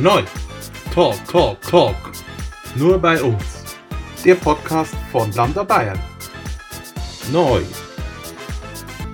[0.00, 0.22] Neu.
[0.94, 2.12] Talk, Talk, Talk.
[2.74, 3.76] Nur bei uns.
[4.24, 6.00] Der Podcast von Lambda Bayern.
[7.30, 7.60] Neu.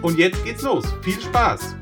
[0.00, 0.84] Und jetzt geht's los.
[1.02, 1.74] Viel Spaß.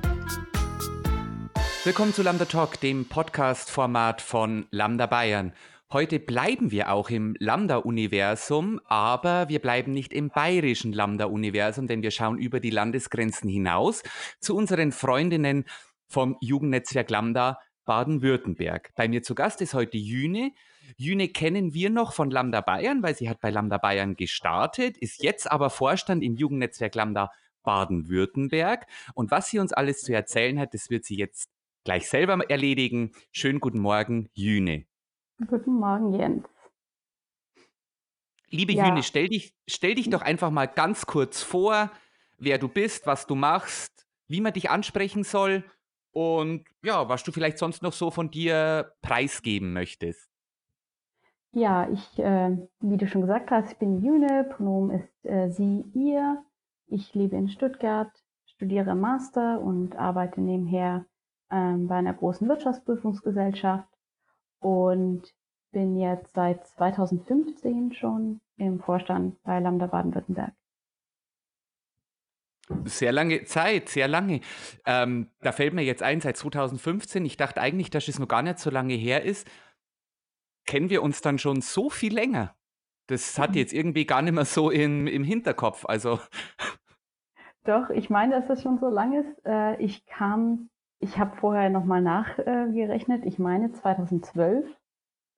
[1.84, 5.52] Willkommen zu Lambda Talk, dem Podcast-Format von Lambda Bayern.
[5.92, 12.10] Heute bleiben wir auch im Lambda-Universum, aber wir bleiben nicht im bayerischen Lambda-Universum, denn wir
[12.10, 14.02] schauen über die Landesgrenzen hinaus
[14.40, 15.66] zu unseren Freundinnen
[16.08, 18.92] vom Jugendnetzwerk Lambda Baden-Württemberg.
[18.94, 20.52] Bei mir zu Gast ist heute Jüne.
[20.96, 25.22] Jüne kennen wir noch von Lambda Bayern, weil sie hat bei Lambda Bayern gestartet, ist
[25.22, 27.30] jetzt aber Vorstand im Jugendnetzwerk Lambda
[27.62, 28.86] Baden-Württemberg.
[29.14, 31.50] Und was sie uns alles zu erzählen hat, das wird sie jetzt
[31.84, 33.12] gleich selber erledigen.
[33.32, 34.84] Schönen guten Morgen, Jüne.
[35.46, 36.44] Guten Morgen, Jens.
[38.50, 38.86] Liebe ja.
[38.86, 41.90] Jüne, stell dich, stell dich doch einfach mal ganz kurz vor,
[42.38, 45.64] wer du bist, was du machst, wie man dich ansprechen soll
[46.14, 50.30] und ja, was du vielleicht sonst noch so von dir preisgeben möchtest.
[51.52, 55.84] Ja, ich, äh, wie du schon gesagt hast, ich bin Jüne, Pronomen ist äh, sie,
[55.92, 56.42] ihr.
[56.86, 58.10] Ich lebe in Stuttgart,
[58.46, 61.06] studiere Master und arbeite nebenher
[61.50, 63.88] ähm, bei einer großen Wirtschaftsprüfungsgesellschaft
[64.60, 65.22] und
[65.72, 70.54] bin jetzt seit 2015 schon im Vorstand bei Lambda Baden-Württemberg.
[72.84, 74.40] Sehr lange Zeit, sehr lange.
[74.86, 78.42] Ähm, da fällt mir jetzt ein, seit 2015, ich dachte eigentlich, dass es noch gar
[78.42, 79.46] nicht so lange her ist,
[80.66, 82.54] kennen wir uns dann schon so viel länger.
[83.06, 83.56] Das hat mhm.
[83.56, 85.84] jetzt irgendwie gar nicht mehr so in, im Hinterkopf.
[85.86, 86.20] Also.
[87.64, 89.44] Doch, ich meine, dass das schon so lang ist.
[89.44, 90.70] Äh, ich kam,
[91.00, 94.66] ich habe vorher nochmal nachgerechnet, ich meine 2012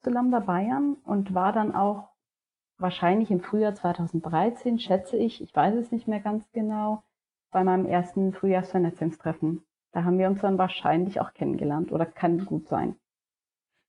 [0.03, 2.09] zu Lambda Bayern und war dann auch
[2.79, 7.03] wahrscheinlich im Frühjahr 2013, schätze ich, ich weiß es nicht mehr ganz genau,
[7.51, 9.65] bei meinem ersten Frühjahrsvernetzungstreffen.
[9.93, 12.97] Da haben wir uns dann wahrscheinlich auch kennengelernt oder kann gut sein.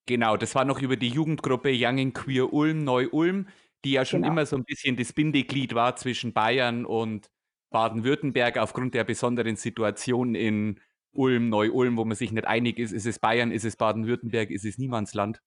[0.05, 3.47] Genau, das war noch über die Jugendgruppe Young in Queer Ulm, Neu-Ulm,
[3.83, 4.33] die ja schon genau.
[4.33, 7.29] immer so ein bisschen das Bindeglied war zwischen Bayern und
[7.71, 10.79] Baden-Württemberg aufgrund der besonderen Situation in
[11.11, 14.65] Ulm, Neu-Ulm, wo man sich nicht einig ist, ist es Bayern, ist es Baden-Württemberg, ist
[14.65, 15.41] es Niemandsland.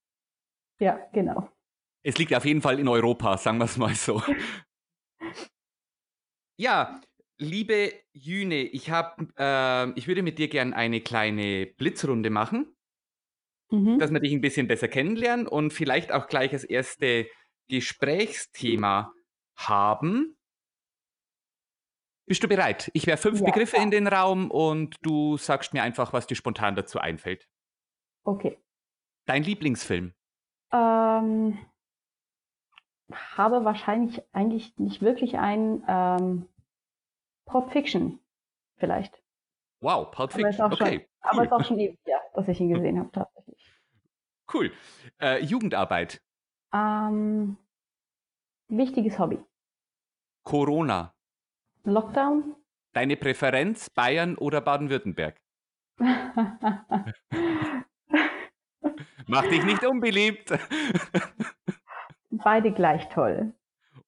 [0.78, 1.48] Ja, genau.
[2.02, 4.22] Es liegt auf jeden Fall in Europa, sagen wir es mal so.
[6.58, 7.00] ja,
[7.40, 12.76] Liebe Jüne, ich, hab, äh, ich würde mit dir gerne eine kleine Blitzrunde machen,
[13.70, 13.98] mhm.
[13.98, 17.26] dass wir dich ein bisschen besser kennenlernen und vielleicht auch gleich als erste
[17.68, 19.14] Gesprächsthema
[19.56, 20.36] haben.
[22.26, 22.90] Bist du bereit?
[22.92, 23.82] Ich werfe fünf ja, Begriffe ja.
[23.84, 27.48] in den Raum und du sagst mir einfach, was dir spontan dazu einfällt.
[28.22, 28.58] Okay.
[29.24, 30.12] Dein Lieblingsfilm?
[30.72, 31.58] Ähm,
[33.10, 35.82] habe wahrscheinlich eigentlich nicht wirklich einen.
[35.88, 36.49] Ähm,
[37.50, 38.20] Pulp Fiction
[38.76, 39.20] vielleicht.
[39.80, 40.84] Wow, Pulp Fiction, aber okay.
[40.84, 41.06] Schon, cool.
[41.22, 43.72] Aber es ist auch schon ewig, ja, dass ich ihn gesehen habe, tatsächlich.
[44.52, 44.72] Cool.
[45.20, 46.20] Äh, Jugendarbeit.
[46.72, 47.56] Ähm,
[48.68, 49.38] wichtiges Hobby.
[50.44, 51.14] Corona.
[51.84, 52.56] Lockdown.
[52.92, 55.40] Deine Präferenz, Bayern oder Baden-Württemberg?
[59.26, 60.52] Mach dich nicht unbeliebt.
[62.30, 63.52] Beide gleich toll.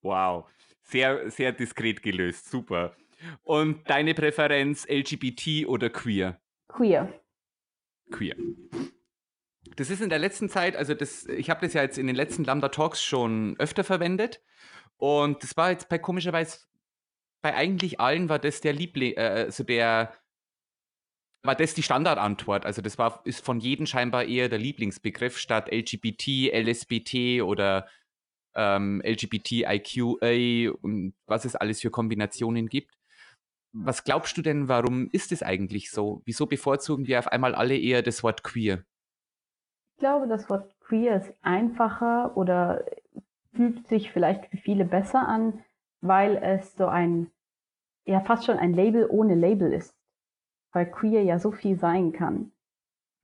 [0.00, 0.48] Wow,
[0.82, 2.96] sehr, sehr diskret gelöst, super.
[3.42, 6.40] Und deine Präferenz LGBT oder queer?
[6.68, 7.12] Queer.
[8.10, 8.36] Queer.
[9.76, 12.16] Das ist in der letzten Zeit, also das, ich habe das ja jetzt in den
[12.16, 14.42] letzten Lambda Talks schon öfter verwendet.
[14.96, 16.60] Und das war jetzt bei komischerweise,
[17.42, 20.14] bei eigentlich allen war das der Liebling, äh, also der,
[21.42, 22.66] war das die Standardantwort.
[22.66, 27.88] Also das war, ist von jedem scheinbar eher der Lieblingsbegriff statt LGBT, LSBT oder
[28.54, 32.94] ähm, LGBTIQA und was es alles für Kombinationen gibt
[33.72, 36.22] was glaubst du denn, warum ist es eigentlich so?
[36.24, 38.84] Wieso bevorzugen wir auf einmal alle eher das Wort queer?
[39.94, 42.84] Ich glaube, das Wort queer ist einfacher oder
[43.54, 45.64] fühlt sich vielleicht für viele besser an,
[46.00, 47.30] weil es so ein,
[48.04, 49.94] ja fast schon ein Label ohne Label ist.
[50.72, 52.52] Weil queer ja so viel sein kann.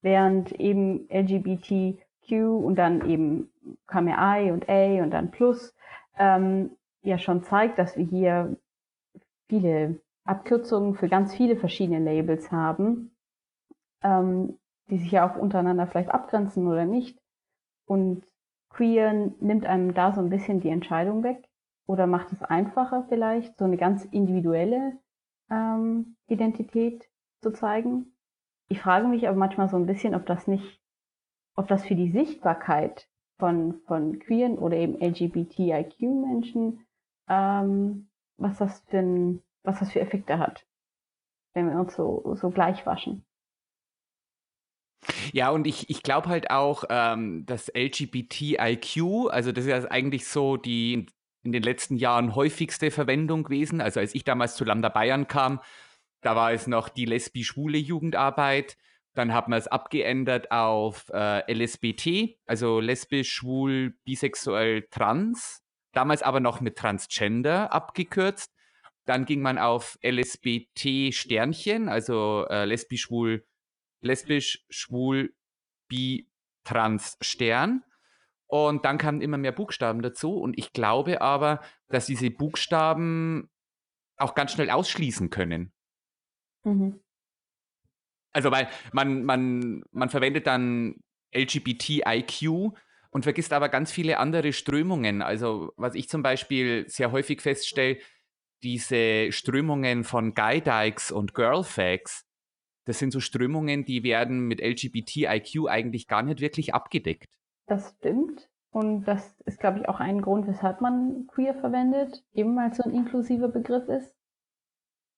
[0.02, 3.50] Während eben LGBTQ und dann eben
[3.87, 5.75] kam ja I und A und dann Plus
[6.19, 6.70] ähm,
[7.02, 8.56] ja schon zeigt, dass wir hier
[9.49, 13.16] viele Abkürzungen für ganz viele verschiedene Labels haben,
[14.02, 14.58] ähm,
[14.90, 17.19] die sich ja auch untereinander vielleicht abgrenzen oder nicht.
[17.86, 18.25] Und
[18.70, 21.48] Queer nimmt einem da so ein bisschen die Entscheidung weg
[21.86, 24.98] oder macht es einfacher vielleicht, so eine ganz individuelle
[25.50, 27.08] ähm, Identität
[27.40, 28.12] zu zeigen.
[28.69, 30.82] Ich frage mich aber manchmal so ein bisschen, ob das nicht,
[31.56, 33.08] ob das für die Sichtbarkeit
[33.38, 36.84] von, von queeren oder eben LGBTIQ-Menschen,
[37.28, 40.67] ähm, was das für ein was das für Effekte hat,
[41.55, 43.25] wenn wir uns so, so gleich waschen.
[45.32, 50.26] Ja, und ich, ich glaube halt auch, ähm, das LGBTIQ, also das ist ja eigentlich
[50.26, 51.06] so die
[51.44, 53.81] in den letzten Jahren häufigste Verwendung gewesen.
[53.81, 55.61] Also als ich damals zu Lambda Bayern kam,
[56.23, 58.76] da war es noch die lesbisch-schwule Jugendarbeit.
[59.15, 65.62] Dann hat man es abgeändert auf äh, LSBT, also lesbisch, schwul, bisexuell, trans.
[65.93, 68.57] Damals aber noch mit Transgender abgekürzt.
[69.08, 73.43] Dann ging man auf LSBT-Sternchen, also äh, lesbisch, schwul,
[74.02, 75.34] lesbisch, schwul,
[75.88, 76.28] bi,
[76.62, 77.82] trans, Stern.
[78.49, 80.38] Und dann kamen immer mehr Buchstaben dazu.
[80.38, 83.49] Und ich glaube aber, dass diese Buchstaben
[84.19, 85.72] auch ganz schnell ausschließen können.
[86.64, 87.00] Mhm.
[88.32, 90.96] Also, weil man, man, man verwendet dann
[91.34, 92.75] LGBTIQ
[93.10, 95.22] und vergisst aber ganz viele andere Strömungen.
[95.22, 97.96] Also, was ich zum Beispiel sehr häufig feststelle,
[98.62, 102.25] diese Strömungen von Guy Dykes und Girlfags,
[102.87, 107.28] das sind so Strömungen, die werden mit LGBTIQ eigentlich gar nicht wirklich abgedeckt.
[107.66, 108.49] Das stimmt.
[108.70, 112.76] Und das ist, glaube ich, auch ein Grund, weshalb man queer verwendet, eben weil es
[112.76, 114.14] so ein inklusiver Begriff ist.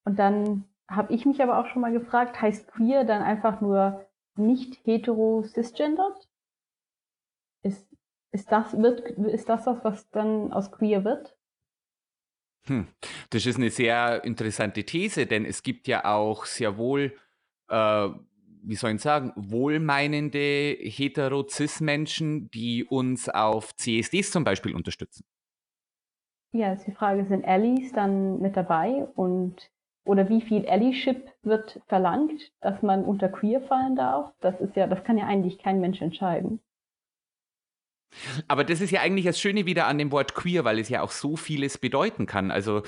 [0.05, 4.05] Und dann habe ich mich aber auch schon mal gefragt, heißt queer dann einfach nur
[4.37, 6.29] nicht hetero cisgendered?
[7.63, 7.87] Ist,
[8.33, 11.37] ist, das, wird, ist das das, was dann aus queer wird?
[12.67, 12.87] Hm.
[13.31, 17.17] Das ist eine sehr interessante These, denn es gibt ja auch sehr wohl,
[17.69, 18.09] äh,
[18.63, 25.25] wie soll ich sagen, wohlmeinende hetero-cis-Menschen, die uns auf CSDs zum Beispiel unterstützen.
[26.53, 29.71] Ja, ist die Frage, sind Allies dann mit dabei und
[30.05, 34.33] oder wie viel Allyship wird verlangt, dass man unter queer fallen darf?
[34.41, 36.61] Das ist ja, das kann ja eigentlich kein Mensch entscheiden.
[38.49, 41.03] Aber das ist ja eigentlich das Schöne wieder an dem Wort queer, weil es ja
[41.03, 42.51] auch so vieles bedeuten kann.
[42.51, 42.83] Also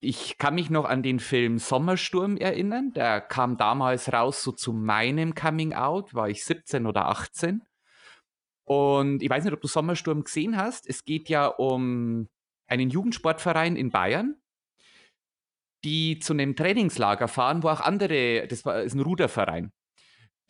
[0.00, 2.92] ich kann mich noch an den Film Sommersturm erinnern.
[2.92, 7.62] Der kam damals raus, so zu meinem Coming Out, war ich 17 oder 18.
[8.64, 10.88] Und ich weiß nicht, ob du Sommersturm gesehen hast.
[10.88, 12.28] Es geht ja um
[12.66, 14.36] einen Jugendsportverein in Bayern,
[15.84, 19.72] die zu einem Trainingslager fahren, wo auch andere, das war, ist ein Ruderverein,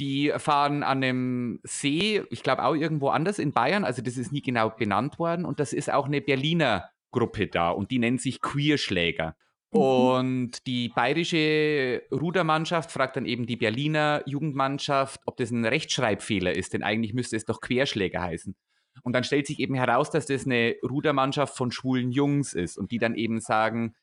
[0.00, 4.32] die fahren an einem See, ich glaube auch irgendwo anders in Bayern, also das ist
[4.32, 8.20] nie genau benannt worden und das ist auch eine Berliner Gruppe da und die nennt
[8.20, 9.37] sich Queerschläger.
[9.72, 9.81] Mhm.
[9.81, 16.75] Und die bayerische Rudermannschaft fragt dann eben die Berliner Jugendmannschaft, ob das ein Rechtschreibfehler ist,
[16.75, 18.54] denn eigentlich müsste es doch Querschläger heißen.
[19.02, 22.90] Und dann stellt sich eben heraus, dass das eine Rudermannschaft von schwulen Jungs ist und
[22.90, 23.94] die dann eben sagen,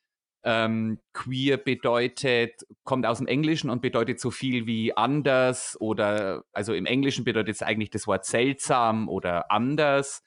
[0.44, 6.74] ähm, queer bedeutet, kommt aus dem Englischen und bedeutet so viel wie anders oder, also
[6.74, 10.22] im Englischen bedeutet es eigentlich das Wort seltsam oder anders.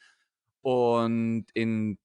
[0.62, 2.00] Und in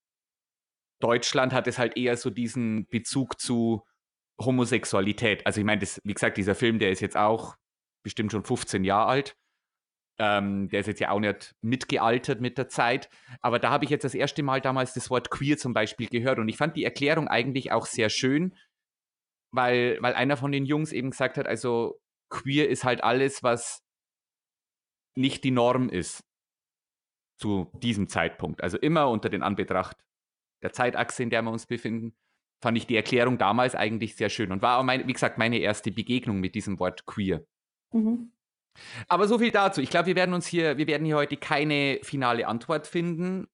[1.01, 3.83] Deutschland hat es halt eher so diesen Bezug zu
[4.39, 5.47] Homosexualität.
[5.47, 7.57] Also ich meine, wie gesagt, dieser Film, der ist jetzt auch
[8.03, 9.37] bestimmt schon 15 Jahre alt.
[10.25, 13.11] Ähm, der ist jetzt ja auch nicht mitgealtert mit der Zeit.
[13.41, 16.39] Aber da habe ich jetzt das erste Mal damals das Wort queer zum Beispiel gehört.
[16.39, 18.55] Und ich fand die Erklärung eigentlich auch sehr schön,
[19.51, 23.83] weil, weil einer von den Jungs eben gesagt hat, also queer ist halt alles, was
[25.17, 26.25] nicht die Norm ist
[27.39, 28.63] zu diesem Zeitpunkt.
[28.63, 29.97] Also immer unter den Anbetracht
[30.63, 32.15] der Zeitachse, in der wir uns befinden,
[32.63, 35.59] fand ich die Erklärung damals eigentlich sehr schön und war auch, mein, wie gesagt, meine
[35.59, 37.45] erste Begegnung mit diesem Wort queer.
[37.93, 38.32] Mhm.
[39.09, 39.81] Aber so viel dazu.
[39.81, 43.47] Ich glaube, wir werden uns hier, wir werden hier heute keine finale Antwort finden,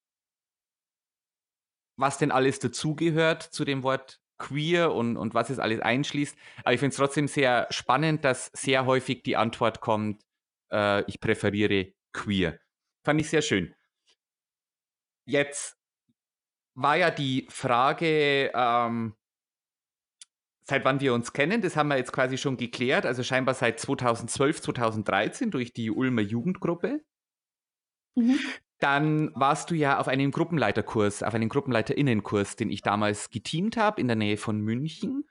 [1.97, 6.37] was denn alles dazugehört zu dem Wort queer und, und was es alles einschließt.
[6.61, 10.23] Aber ich finde es trotzdem sehr spannend, dass sehr häufig die Antwort kommt,
[10.71, 12.59] äh, ich präferiere queer.
[13.05, 13.75] Fand ich sehr schön.
[15.27, 15.77] Jetzt
[16.75, 19.18] war ja die Frage, ähm,
[20.69, 23.81] seit wann wir uns kennen, das haben wir jetzt quasi schon geklärt, also scheinbar seit
[23.81, 27.01] 2012, 2013 durch die Ulmer Jugendgruppe.
[28.15, 28.39] Mhm.
[28.79, 34.01] Dann warst du ja auf einem Gruppenleiterkurs, auf einem Gruppenleiterinnenkurs, den ich damals geteamt habe
[34.01, 35.25] in der Nähe von München.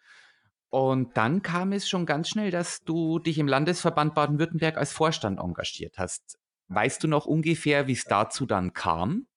[0.69, 5.39] Und dann kam es schon ganz schnell, dass du dich im Landesverband Baden-Württemberg als Vorstand
[5.39, 6.39] engagiert hast.
[6.67, 9.27] Weißt du noch ungefähr, wie es dazu dann kam?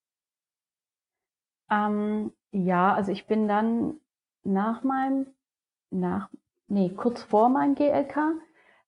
[1.71, 4.01] Ähm, ja, also ich bin dann
[4.43, 5.27] nach meinem
[5.91, 6.31] nach,
[6.69, 8.35] nee, kurz vor meinem GLK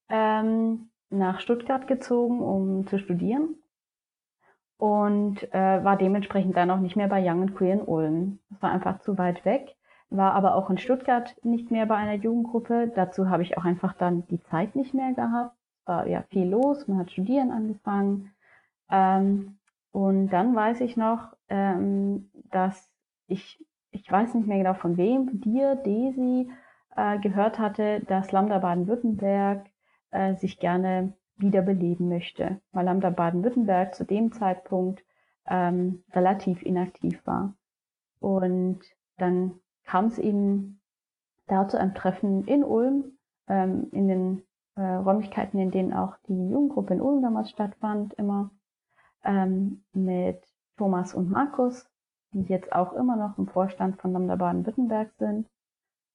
[0.09, 3.56] ähm, nach Stuttgart gezogen, um zu studieren
[4.82, 8.38] und äh, war dementsprechend dann auch nicht mehr bei Young and Queer in Ulm.
[8.50, 9.76] Das war einfach zu weit weg,
[10.11, 12.90] war aber auch in Stuttgart nicht mehr bei einer Jugendgruppe.
[12.92, 15.54] Dazu habe ich auch einfach dann die Zeit nicht mehr gehabt.
[15.78, 18.32] Es war ja viel los, man hat studieren angefangen.
[18.90, 19.56] Ähm,
[19.92, 22.90] und dann weiß ich noch, ähm, dass
[23.28, 26.50] ich, ich weiß nicht mehr genau von wem, dir, Desi,
[26.96, 29.66] äh, gehört hatte, dass Lambda Baden-Württemberg
[30.11, 35.04] äh, sich gerne wiederbeleben möchte, weil Lambda Baden-Württemberg zu dem Zeitpunkt
[35.46, 37.54] ähm, relativ inaktiv war.
[38.20, 38.80] Und
[39.18, 40.80] dann kam es eben
[41.46, 43.18] da zu einem Treffen in Ulm,
[43.49, 44.42] ähm, in den
[44.76, 48.50] äh, Räumlichkeiten, in denen auch die Jugendgruppe in Ulm damals stattfand, immer
[49.25, 50.42] ähm, mit
[50.76, 51.88] Thomas und Markus,
[52.32, 55.49] die jetzt auch immer noch im Vorstand von Lambda Baden-Württemberg sind.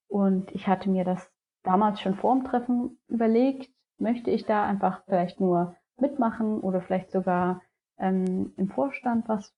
[0.08, 1.32] Und ich hatte mir das
[1.64, 7.12] damals schon vor dem Treffen überlegt, möchte ich da einfach vielleicht nur mitmachen oder vielleicht
[7.12, 7.62] sogar
[7.98, 9.56] ähm, im Vorstand was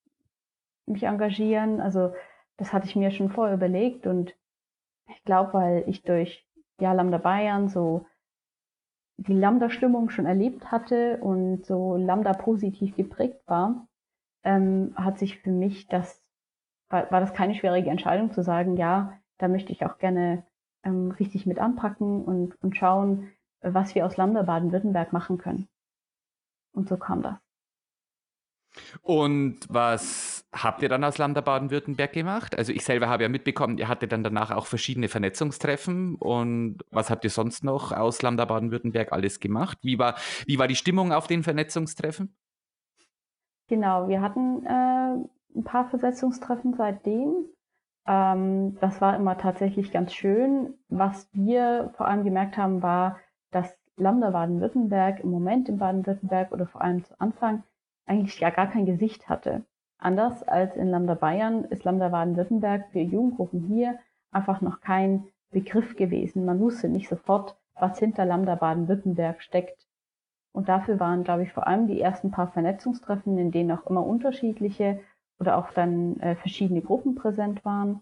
[0.85, 1.81] mich engagieren.
[1.81, 2.13] Also
[2.57, 4.35] das hatte ich mir schon vorher überlegt und
[5.07, 6.45] ich glaube, weil ich durch
[6.79, 8.05] ja, Lambda Bayern so
[9.17, 13.87] die Lambda-Stimmung schon erlebt hatte und so Lambda positiv geprägt war,
[14.43, 16.23] ähm, hat sich für mich das,
[16.89, 20.45] war, war das keine schwierige Entscheidung zu sagen, ja, da möchte ich auch gerne
[20.83, 23.31] ähm, richtig mit anpacken und, und schauen,
[23.61, 25.67] was wir aus Lambda Baden-Württemberg machen können.
[26.71, 27.37] Und so kam das.
[29.01, 32.57] Und was habt ihr dann aus Lambda Baden-Württemberg gemacht?
[32.57, 36.15] Also ich selber habe ja mitbekommen, ihr hattet dann danach auch verschiedene Vernetzungstreffen.
[36.15, 39.79] Und was habt ihr sonst noch aus Lambda Baden-Württemberg alles gemacht?
[39.81, 40.15] Wie war,
[40.45, 42.35] wie war die Stimmung auf den Vernetzungstreffen?
[43.67, 47.45] Genau, wir hatten äh, ein paar Vernetzungstreffen seitdem.
[48.09, 50.73] Ähm, das war immer tatsächlich ganz schön.
[50.89, 53.19] Was wir vor allem gemerkt haben, war,
[53.51, 57.63] dass Lambda Baden-Württemberg im Moment in Baden-Württemberg oder vor allem zu Anfang
[58.07, 59.63] eigentlich ja gar kein Gesicht hatte.
[59.99, 63.99] Anders als in Lambda Bayern ist Lambda Baden-Württemberg für Jugendgruppen hier
[64.31, 66.45] einfach noch kein Begriff gewesen.
[66.45, 69.85] Man wusste nicht sofort, was hinter Lambda Baden-Württemberg steckt.
[70.51, 74.05] Und dafür waren, glaube ich, vor allem die ersten paar Vernetzungstreffen, in denen auch immer
[74.05, 74.99] unterschiedliche
[75.39, 78.01] oder auch dann äh, verschiedene Gruppen präsent waren,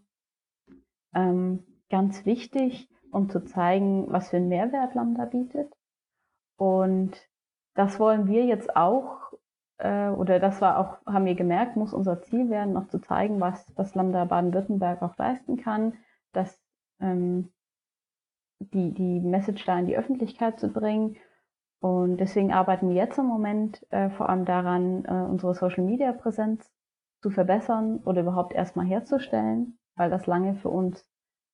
[1.14, 5.72] ähm, ganz wichtig, um zu zeigen, was für einen Mehrwert Lambda bietet.
[6.58, 7.16] Und
[7.76, 9.28] das wollen wir jetzt auch
[9.78, 13.40] äh, oder das war auch, haben wir gemerkt, muss unser Ziel werden, noch zu zeigen,
[13.40, 15.94] was, was Lambda Baden-Württemberg auch leisten kann,
[16.34, 16.60] dass
[17.00, 17.52] ähm,
[18.60, 21.18] die, die Message da in die Öffentlichkeit zu bringen.
[21.80, 26.72] Und deswegen arbeiten wir jetzt im Moment äh, vor allem daran, äh, unsere Social-Media-Präsenz
[27.22, 31.06] zu verbessern oder überhaupt erstmal herzustellen, weil das lange für uns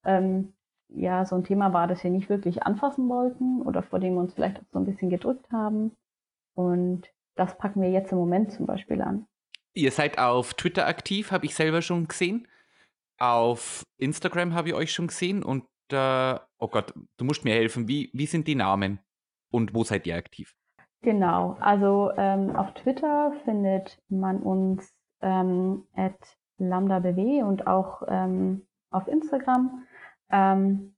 [0.05, 0.53] ähm,
[0.89, 4.21] ja so ein Thema war, das wir nicht wirklich anfassen wollten oder vor dem wir
[4.21, 5.95] uns vielleicht auch so ein bisschen gedrückt haben.
[6.55, 9.25] Und das packen wir jetzt im Moment zum Beispiel an.
[9.73, 12.47] Ihr seid auf Twitter aktiv, habe ich selber schon gesehen.
[13.17, 15.43] Auf Instagram habe ich euch schon gesehen.
[15.43, 17.87] Und äh, oh Gott, du musst mir helfen.
[17.87, 18.99] Wie, wie sind die Namen
[19.51, 20.55] und wo seid ihr aktiv?
[21.01, 24.93] Genau, also ähm, auf Twitter findet man uns
[25.23, 29.85] ähm, at lambdabw und auch ähm, auf Instagram.
[30.29, 30.95] Ähm,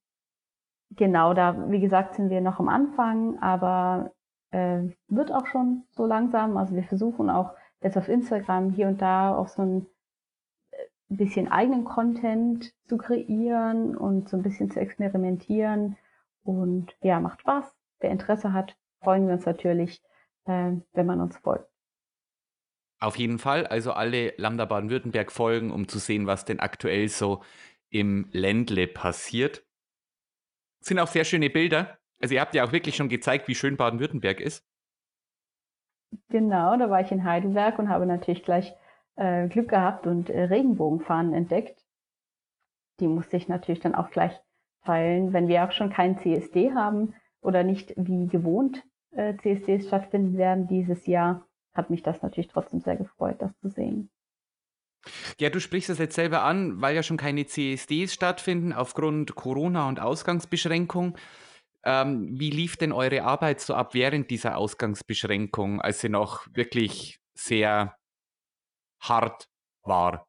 [0.91, 4.11] genau, da, wie gesagt, sind wir noch am Anfang, aber
[4.51, 6.57] äh, wird auch schon so langsam.
[6.57, 9.85] Also wir versuchen auch jetzt auf Instagram hier und da auch so ein
[10.71, 10.77] äh,
[11.09, 15.97] bisschen eigenen Content zu kreieren und so ein bisschen zu experimentieren.
[16.43, 17.75] Und ja, macht Spaß.
[17.99, 20.01] Wer Interesse hat, freuen wir uns natürlich,
[20.45, 21.74] äh, wenn man uns folgt.
[22.99, 27.43] Auf jeden Fall, also alle Lambda Baden-Württemberg folgen, um zu sehen, was denn aktuell so
[27.89, 29.65] im Ländle passiert.
[30.79, 31.97] sind auch sehr schöne Bilder.
[32.21, 34.65] Also ihr habt ja auch wirklich schon gezeigt, wie schön Baden-Württemberg ist.
[36.29, 38.73] Genau, da war ich in Heidelberg und habe natürlich gleich
[39.15, 41.83] äh, Glück gehabt und äh, Regenbogenfahnen entdeckt.
[42.99, 44.39] Die musste ich natürlich dann auch gleich
[44.85, 50.37] teilen, wenn wir auch schon keinen CSD haben oder nicht wie gewohnt äh, CSDs stattfinden
[50.37, 54.09] werden dieses Jahr, hat mich das natürlich trotzdem sehr gefreut, das zu sehen.
[55.39, 59.87] Ja, du sprichst es jetzt selber an, weil ja schon keine CSDs stattfinden aufgrund Corona
[59.87, 61.17] und Ausgangsbeschränkung.
[61.83, 67.19] Ähm, wie lief denn eure Arbeit so ab während dieser Ausgangsbeschränkung, als sie noch wirklich
[67.35, 67.95] sehr
[68.99, 69.47] hart
[69.83, 70.27] war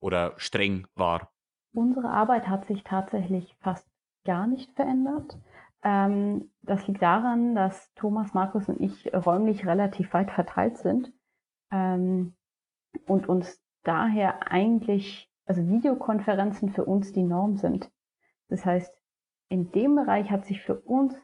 [0.00, 1.32] oder streng war?
[1.72, 3.86] Unsere Arbeit hat sich tatsächlich fast
[4.24, 5.38] gar nicht verändert.
[5.82, 11.12] Ähm, das liegt daran, dass Thomas, Markus und ich räumlich relativ weit verteilt sind
[11.70, 12.34] ähm,
[13.06, 17.90] und uns daher eigentlich, also Videokonferenzen für uns die Norm sind.
[18.48, 18.92] Das heißt,
[19.48, 21.14] in dem Bereich hat sich für uns,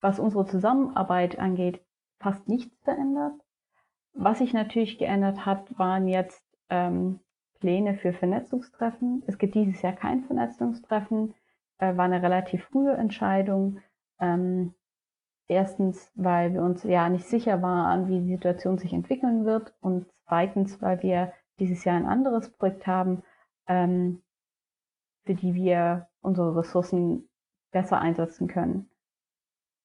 [0.00, 1.84] was unsere Zusammenarbeit angeht,
[2.18, 3.40] fast nichts verändert.
[4.14, 7.20] Was sich natürlich geändert hat, waren jetzt ähm,
[7.60, 9.22] Pläne für Vernetzungstreffen.
[9.26, 11.34] Es gibt dieses Jahr kein Vernetzungstreffen,
[11.78, 13.80] äh, war eine relativ frühe Entscheidung.
[14.20, 14.74] Ähm,
[15.48, 20.06] erstens, weil wir uns ja nicht sicher waren, wie die Situation sich entwickeln wird und
[20.26, 23.22] zweitens, weil wir dieses Jahr ein anderes Projekt haben,
[23.66, 24.22] ähm,
[25.24, 27.28] für die wir unsere Ressourcen
[27.70, 28.90] besser einsetzen können.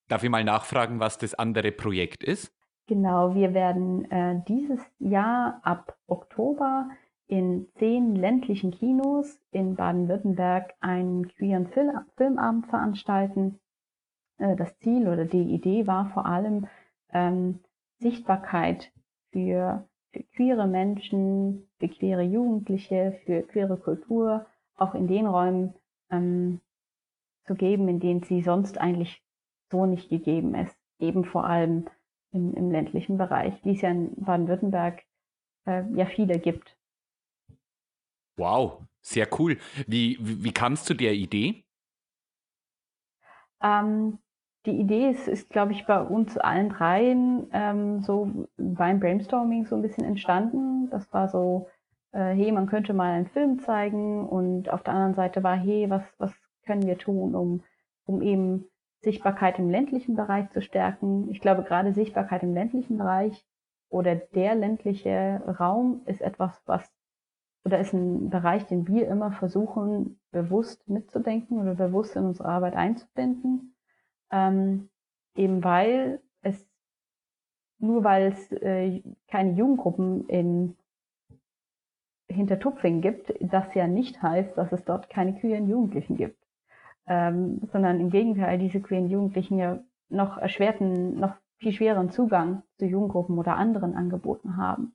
[0.07, 2.51] Darf ich mal nachfragen, was das andere Projekt ist?
[2.87, 6.89] Genau, wir werden äh, dieses Jahr ab Oktober
[7.29, 13.59] in zehn ländlichen Kinos in Baden-Württemberg einen queeren Fil Filmabend veranstalten.
[14.39, 16.67] Äh, das Ziel oder die Idee war vor allem
[17.13, 17.59] ähm,
[17.99, 18.91] Sichtbarkeit
[19.31, 25.75] für, für queere Menschen, für queere Jugendliche, für queere Kultur, auch in den Räumen
[26.09, 26.61] ähm,
[27.45, 29.23] zu geben, in denen sie sonst eigentlich
[29.69, 30.75] so nicht gegeben ist.
[30.97, 31.85] Eben vor allem
[32.31, 35.03] im, im ländlichen Bereich, wie es ja in Baden-Württemberg
[35.67, 36.78] äh, ja viele gibt.
[38.39, 39.57] Wow, sehr cool.
[39.85, 41.65] Wie, wie, wie kam es zu der Idee?
[43.61, 44.19] Ähm,
[44.65, 49.75] die Idee ist, ist glaube ich, bei uns allen dreien ähm, so beim Brainstorming so
[49.75, 50.89] ein bisschen entstanden.
[50.89, 51.67] Das war so,
[52.13, 55.89] äh, hey, man könnte mal einen Film zeigen und auf der anderen Seite war, hey,
[55.89, 56.33] was, was
[56.65, 57.63] können wir tun, um,
[58.05, 58.69] um eben
[59.01, 61.29] Sichtbarkeit im ländlichen Bereich zu stärken.
[61.29, 63.45] Ich glaube, gerade Sichtbarkeit im ländlichen Bereich
[63.89, 66.89] oder der ländliche Raum ist etwas, was
[67.65, 72.75] oder ist ein Bereich, den wir immer versuchen, bewusst mitzudenken oder bewusst in unsere Arbeit
[72.75, 73.75] einzubinden.
[74.31, 74.89] Ähm,
[75.35, 76.67] eben weil es,
[77.79, 80.77] nur weil es äh, keine Jugendgruppen in
[82.27, 86.39] Hintertupfing gibt, das ja nicht heißt, dass es dort keine queeren Jugendlichen gibt
[87.09, 92.85] ähm, sondern im Gegenteil diese queeren Jugendlichen ja noch erschwerten, noch viel schwereren Zugang zu
[92.85, 94.93] Jugendgruppen oder anderen Angeboten haben.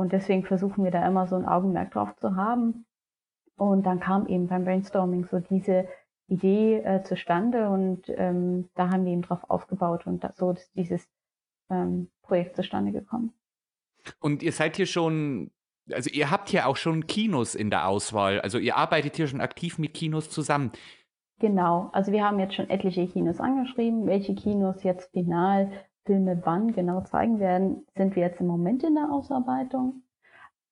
[0.00, 2.86] Und deswegen versuchen wir da immer so ein Augenmerk drauf zu haben.
[3.58, 5.86] Und dann kam eben beim Brainstorming so diese
[6.26, 10.74] Idee äh, zustande und ähm, da haben wir eben drauf aufgebaut und da, so ist
[10.74, 11.06] dieses
[11.68, 13.34] ähm, Projekt zustande gekommen.
[14.20, 15.50] Und ihr seid hier schon,
[15.92, 19.42] also ihr habt hier auch schon Kinos in der Auswahl, also ihr arbeitet hier schon
[19.42, 20.72] aktiv mit Kinos zusammen.
[21.40, 24.06] Genau, also wir haben jetzt schon etliche Kinos angeschrieben.
[24.06, 25.70] Welche Kinos jetzt final
[26.04, 30.02] Filme wann genau zeigen werden, sind wir jetzt im Moment in der Ausarbeitung.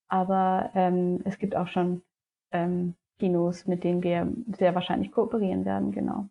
[0.08, 2.02] Aber ähm, es gibt auch schon
[2.50, 6.28] ähm, Kinos, mit denen wir sehr wahrscheinlich kooperieren werden, genau.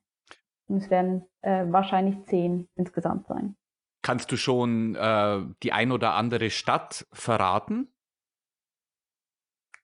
[0.67, 3.55] Und es werden äh, wahrscheinlich zehn insgesamt sein.
[4.01, 7.89] Kannst du schon äh, die ein oder andere Stadt verraten?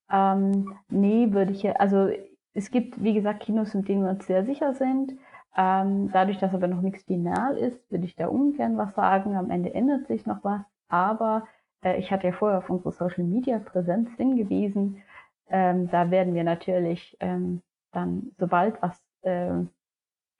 [0.10, 2.10] Ähm, nee, würde ich, also
[2.54, 5.14] es gibt, wie gesagt, Kinos, in denen wir uns sehr sicher sind.
[5.56, 9.36] Ähm, dadurch, dass aber noch nichts final ist, würde ich da ungern was sagen.
[9.36, 10.62] Am Ende ändert sich noch was.
[10.88, 11.48] Aber
[11.84, 15.02] äh, ich hatte ja vorher auf unsere Social Media Präsenz hingewiesen.
[15.50, 17.62] Ähm, da werden wir natürlich ähm,
[17.92, 19.54] dann, sobald was äh,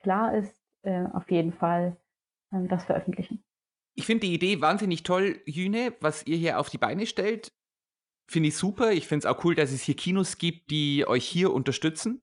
[0.02, 1.96] klar ist, äh, auf jeden Fall
[2.52, 3.44] ähm, das veröffentlichen.
[3.96, 7.54] Ich finde die Idee wahnsinnig toll, Jüne, was ihr hier auf die Beine stellt.
[8.28, 8.92] Finde ich super.
[8.92, 12.23] Ich finde es auch cool, dass es hier Kinos gibt, die euch hier unterstützen.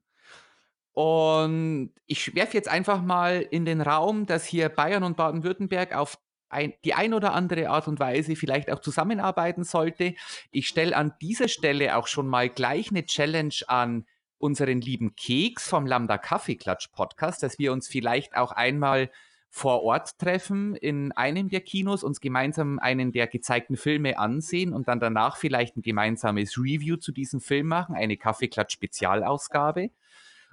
[0.93, 6.19] Und ich werfe jetzt einfach mal in den Raum, dass hier Bayern und Baden-Württemberg auf
[6.49, 10.15] ein, die ein oder andere Art und Weise vielleicht auch zusammenarbeiten sollte.
[10.51, 14.05] Ich stelle an dieser Stelle auch schon mal gleich eine Challenge an
[14.39, 19.11] unseren lieben Keks vom Lambda Kaffeeklatsch Podcast, dass wir uns vielleicht auch einmal
[19.51, 24.89] vor Ort treffen in einem der Kinos, uns gemeinsam einen der gezeigten Filme ansehen und
[24.89, 29.91] dann danach vielleicht ein gemeinsames Review zu diesem Film machen, eine Kaffeeklatsch-Spezialausgabe.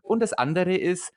[0.07, 1.13] Und das andere ist,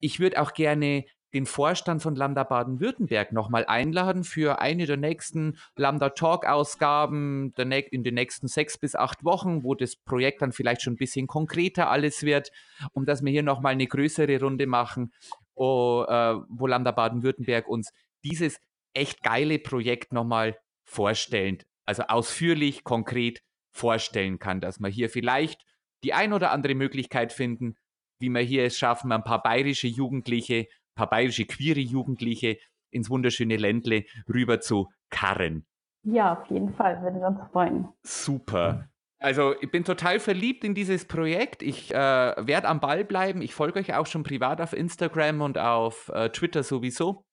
[0.00, 5.58] ich würde auch gerne den Vorstand von Lambda Baden-Württemberg nochmal einladen für eine der nächsten
[5.76, 10.94] Lambda Talk-Ausgaben in den nächsten sechs bis acht Wochen, wo das Projekt dann vielleicht schon
[10.94, 12.50] ein bisschen konkreter alles wird,
[12.92, 15.12] um dass wir hier nochmal eine größere Runde machen,
[15.54, 17.92] wo, äh, wo Lambda Baden-Württemberg uns
[18.24, 18.60] dieses
[18.94, 25.64] echt geile Projekt nochmal vorstellen, also ausführlich, konkret vorstellen kann, dass wir hier vielleicht
[26.04, 27.76] die ein oder andere Möglichkeit finden,
[28.22, 32.58] wie wir hier es schaffen, ein paar bayerische Jugendliche, ein paar bayerische queere Jugendliche
[32.90, 35.66] ins wunderschöne Ländle rüber zu karren.
[36.04, 37.88] Ja, auf jeden Fall, würde wir uns freuen.
[38.02, 38.88] Super.
[39.18, 41.62] Also ich bin total verliebt in dieses Projekt.
[41.62, 43.40] Ich äh, werde am Ball bleiben.
[43.40, 47.24] Ich folge euch auch schon privat auf Instagram und auf äh, Twitter sowieso.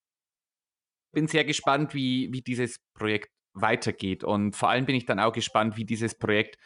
[1.14, 4.24] Bin sehr gespannt, wie, wie dieses Projekt weitergeht.
[4.24, 6.60] Und vor allem bin ich dann auch gespannt, wie dieses Projekt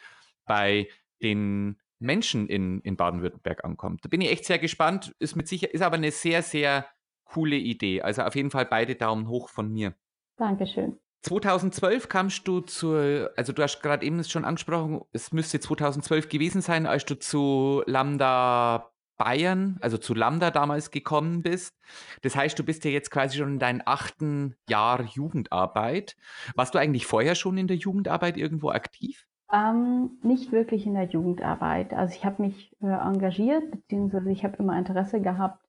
[0.46, 0.88] bei
[1.22, 4.04] den Menschen in, in Baden-Württemberg ankommt.
[4.04, 5.14] Da bin ich echt sehr gespannt.
[5.18, 6.86] Ist mit sicher, ist aber eine sehr, sehr
[7.24, 8.02] coole Idee.
[8.02, 9.94] Also auf jeden Fall beide Daumen hoch von mir.
[10.36, 10.98] Dankeschön.
[11.22, 16.60] 2012 kamst du zur, also du hast gerade eben schon angesprochen, es müsste 2012 gewesen
[16.60, 21.74] sein, als du zu Lambda Bayern, also zu Lambda damals gekommen bist.
[22.22, 26.16] Das heißt, du bist ja jetzt quasi schon in deinem achten Jahr Jugendarbeit.
[26.56, 29.26] Warst du eigentlich vorher schon in der Jugendarbeit irgendwo aktiv?
[29.54, 31.94] Ähm, nicht wirklich in der Jugendarbeit.
[31.94, 35.64] Also ich habe mich äh, engagiert, beziehungsweise ich habe immer Interesse gehabt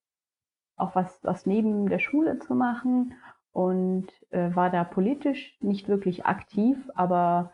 [0.77, 3.13] auch was, was neben der Schule zu machen
[3.51, 7.53] und äh, war da politisch nicht wirklich aktiv, aber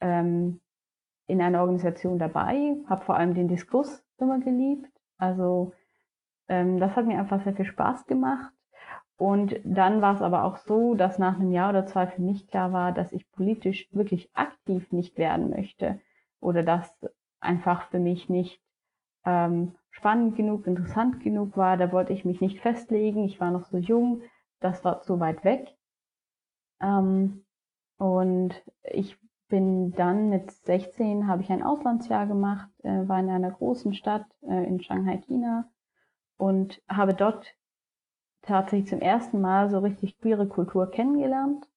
[0.00, 0.60] ähm,
[1.26, 4.90] in einer Organisation dabei, habe vor allem den Diskurs immer geliebt.
[5.18, 5.72] Also
[6.48, 8.52] ähm, das hat mir einfach sehr viel Spaß gemacht.
[9.16, 12.48] Und dann war es aber auch so, dass nach einem Jahr oder zwei für mich
[12.48, 16.00] klar war, dass ich politisch wirklich aktiv nicht werden möchte
[16.40, 16.90] oder dass
[17.40, 18.60] einfach für mich nicht
[19.24, 21.76] ähm, spannend genug, interessant genug war.
[21.76, 23.24] Da wollte ich mich nicht festlegen.
[23.24, 24.22] Ich war noch so jung,
[24.60, 25.76] das war zu weit weg.
[26.80, 27.44] Ähm,
[27.98, 29.16] und ich
[29.48, 34.24] bin dann mit 16 habe ich ein Auslandsjahr gemacht, äh, war in einer großen Stadt
[34.48, 35.70] äh, in Shanghai, China
[36.38, 37.54] und habe dort
[38.42, 41.68] tatsächlich zum ersten Mal so richtig queere Kultur kennengelernt.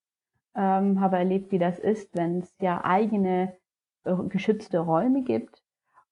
[0.56, 3.56] Ähm, habe erlebt, wie das ist, wenn es ja eigene
[4.06, 5.62] äh, geschützte Räume gibt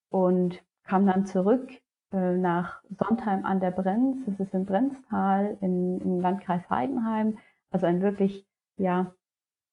[0.10, 1.70] und kam dann zurück
[2.12, 4.26] äh, nach Sondheim an der Brenz.
[4.26, 7.38] Das ist in Brenztal in, im Landkreis Heidenheim,
[7.72, 8.46] also ein wirklich
[8.78, 9.14] ja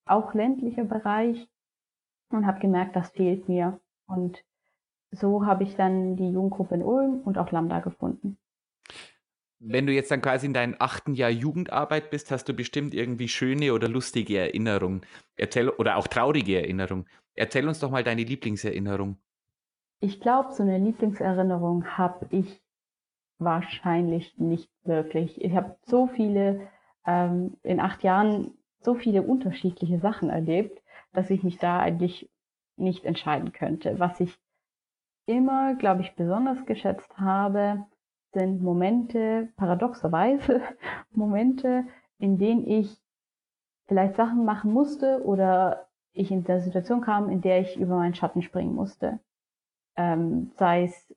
[0.07, 1.49] auch ländlicher Bereich
[2.31, 3.81] und habe gemerkt, das fehlt mir.
[4.07, 4.43] Und
[5.13, 8.39] so habe ich dann die Jugendgruppe in Ulm und auch Lambda gefunden.
[9.63, 13.29] Wenn du jetzt dann quasi in deinem achten Jahr Jugendarbeit bist, hast du bestimmt irgendwie
[13.29, 15.03] schöne oder lustige Erinnerungen.
[15.37, 17.07] Erzähl, oder auch traurige Erinnerungen.
[17.35, 19.19] Erzähl uns doch mal deine Lieblingserinnerung.
[20.01, 22.63] Ich glaube, so eine Lieblingserinnerung habe ich
[23.39, 25.43] wahrscheinlich nicht wirklich.
[25.45, 26.69] Ich habe so viele,
[27.07, 32.31] ähm, in acht Jahren so viele unterschiedliche Sachen erlebt, dass ich mich da eigentlich
[32.77, 33.99] nicht entscheiden könnte.
[33.99, 34.39] Was ich
[35.27, 37.85] immer, glaube ich, besonders geschätzt habe,
[38.33, 40.61] sind Momente, paradoxerweise
[41.13, 41.85] Momente,
[42.19, 43.01] in denen ich
[43.87, 48.15] vielleicht Sachen machen musste oder ich in der Situation kam, in der ich über meinen
[48.15, 49.19] Schatten springen musste.
[49.97, 51.15] Ähm, sei es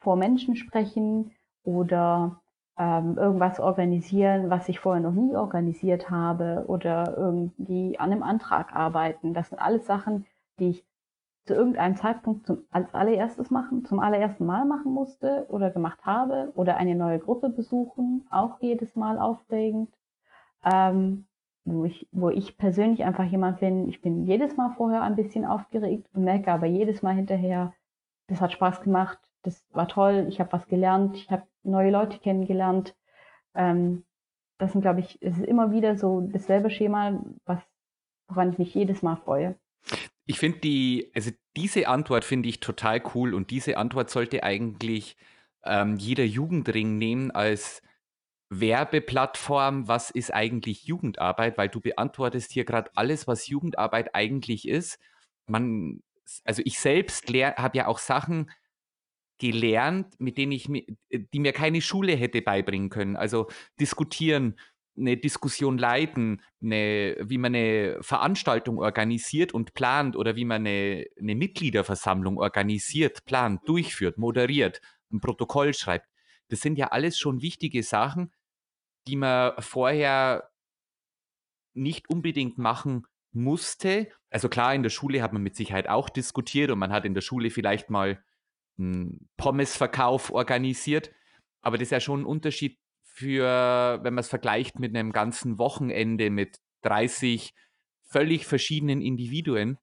[0.00, 1.32] vor Menschen sprechen
[1.64, 2.40] oder
[2.78, 8.74] ähm, irgendwas organisieren, was ich vorher noch nie organisiert habe oder irgendwie an einem Antrag
[8.74, 9.34] arbeiten.
[9.34, 10.26] Das sind alles Sachen,
[10.58, 10.84] die ich
[11.48, 16.52] zu irgendeinem Zeitpunkt zum, als allererstes machen, zum allerersten Mal machen musste oder gemacht habe
[16.54, 19.90] oder eine neue Gruppe besuchen, auch jedes Mal aufregend.
[20.64, 21.26] Ähm,
[21.64, 25.44] wo ich, wo ich persönlich einfach jemand bin, ich bin jedes Mal vorher ein bisschen
[25.44, 27.74] aufgeregt und merke aber jedes Mal hinterher,
[28.26, 32.18] das hat Spaß gemacht, das war toll, ich habe was gelernt, ich habe neue Leute
[32.18, 32.96] kennengelernt.
[33.54, 34.04] Ähm,
[34.58, 37.60] das sind, glaube ich, es ist immer wieder so dasselbe Schema, was,
[38.28, 39.54] woran ich mich jedes Mal freue.
[40.28, 45.16] Ich finde die, also diese Antwort finde ich total cool und diese Antwort sollte eigentlich
[45.64, 47.80] ähm, jeder Jugendring nehmen als
[48.50, 54.98] Werbeplattform, was ist eigentlich Jugendarbeit, weil du beantwortest hier gerade alles, was Jugendarbeit eigentlich ist.
[55.46, 56.02] Man,
[56.44, 58.50] also ich selbst habe ja auch Sachen
[59.38, 60.68] gelernt, mit denen ich,
[61.10, 63.16] die mir keine Schule hätte beibringen können.
[63.16, 63.48] Also
[63.80, 64.58] diskutieren,
[64.98, 71.06] eine Diskussion leiten, eine, wie man eine Veranstaltung organisiert und plant oder wie man eine,
[71.18, 74.80] eine Mitgliederversammlung organisiert, plant, durchführt, moderiert,
[75.12, 76.08] ein Protokoll schreibt.
[76.48, 78.32] Das sind ja alles schon wichtige Sachen,
[79.06, 80.50] die man vorher
[81.74, 84.08] nicht unbedingt machen musste.
[84.30, 87.14] Also klar, in der Schule hat man mit Sicherheit auch diskutiert und man hat in
[87.14, 88.22] der Schule vielleicht mal
[88.78, 91.12] einen Pommesverkauf organisiert.
[91.60, 92.78] Aber das ist ja schon ein Unterschied
[93.18, 97.52] für, wenn man es vergleicht mit einem ganzen Wochenende mit 30
[98.04, 99.76] völlig verschiedenen Individuen.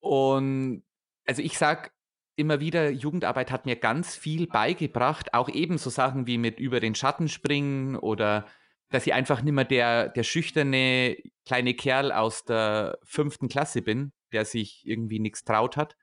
[0.00, 0.82] Und
[1.24, 1.90] also ich sage
[2.34, 6.80] immer wieder, Jugendarbeit hat mir ganz viel beigebracht, auch eben so Sachen wie mit über
[6.80, 8.46] den Schatten springen oder
[8.88, 14.12] dass ich einfach nicht mehr der, der schüchterne kleine Kerl aus der fünften Klasse bin,
[14.32, 15.96] der sich irgendwie nichts traut hat.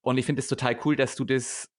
[0.00, 1.70] Und ich finde es total cool, dass du das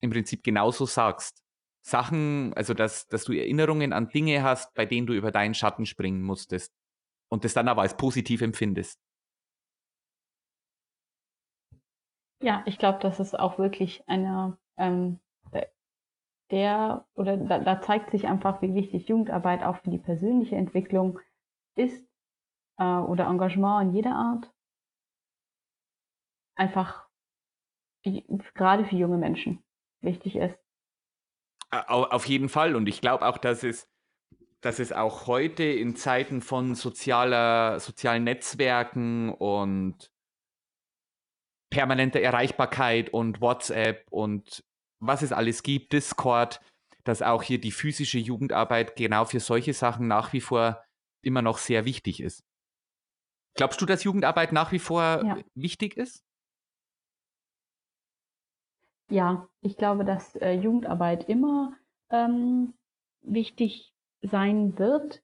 [0.00, 1.42] im Prinzip genauso sagst.
[1.88, 5.86] Sachen, also dass, dass du Erinnerungen an Dinge hast, bei denen du über deinen Schatten
[5.86, 6.72] springen musstest
[7.28, 9.00] und das dann aber als positiv empfindest.
[12.40, 15.18] Ja, ich glaube, das ist auch wirklich einer ähm,
[16.50, 21.18] der oder da, da, zeigt sich einfach, wie wichtig Jugendarbeit auch für die persönliche Entwicklung
[21.74, 22.08] ist
[22.78, 24.50] äh, oder Engagement in jeder Art.
[26.56, 27.06] Einfach
[28.54, 29.62] gerade für junge Menschen
[30.00, 30.58] wichtig ist.
[31.70, 32.76] Auf jeden Fall.
[32.76, 33.88] Und ich glaube auch, dass es,
[34.60, 40.10] dass es auch heute in Zeiten von sozialer, sozialen Netzwerken und
[41.70, 44.64] permanenter Erreichbarkeit und WhatsApp und
[45.00, 46.60] was es alles gibt, Discord,
[47.04, 50.82] dass auch hier die physische Jugendarbeit genau für solche Sachen nach wie vor
[51.22, 52.44] immer noch sehr wichtig ist.
[53.54, 55.38] Glaubst du, dass Jugendarbeit nach wie vor ja.
[55.54, 56.24] wichtig ist?
[59.10, 61.72] Ja, ich glaube, dass äh, Jugendarbeit immer
[62.10, 62.74] ähm,
[63.22, 65.22] wichtig sein wird,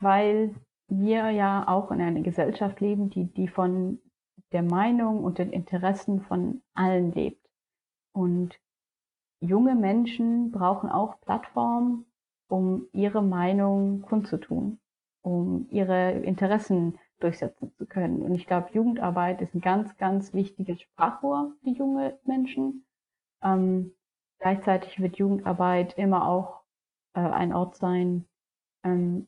[0.00, 0.54] weil
[0.88, 4.00] wir ja auch in einer Gesellschaft leben, die, die von
[4.52, 7.48] der Meinung und den Interessen von allen lebt.
[8.12, 8.58] Und
[9.40, 12.06] junge Menschen brauchen auch Plattformen,
[12.48, 14.80] um ihre Meinung kundzutun,
[15.22, 18.22] um ihre Interessen durchsetzen zu können.
[18.22, 22.84] Und ich glaube, Jugendarbeit ist ein ganz, ganz wichtiges Sprachrohr für junge Menschen.
[23.42, 23.92] Ähm,
[24.38, 26.60] gleichzeitig wird Jugendarbeit immer auch
[27.14, 28.26] äh, ein Ort sein,
[28.84, 29.26] ähm,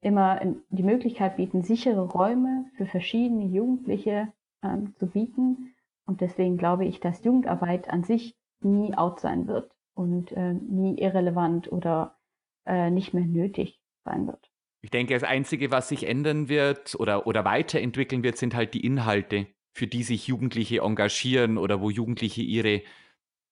[0.00, 4.32] immer die Möglichkeit bieten, sichere Räume für verschiedene Jugendliche
[4.62, 5.74] ähm, zu bieten.
[6.06, 10.98] Und deswegen glaube ich, dass Jugendarbeit an sich nie out sein wird und äh, nie
[10.98, 12.18] irrelevant oder
[12.66, 14.50] äh, nicht mehr nötig sein wird.
[14.82, 18.84] Ich denke, das Einzige, was sich ändern wird oder, oder weiterentwickeln wird, sind halt die
[18.84, 22.82] Inhalte, für die sich Jugendliche engagieren oder wo Jugendliche ihre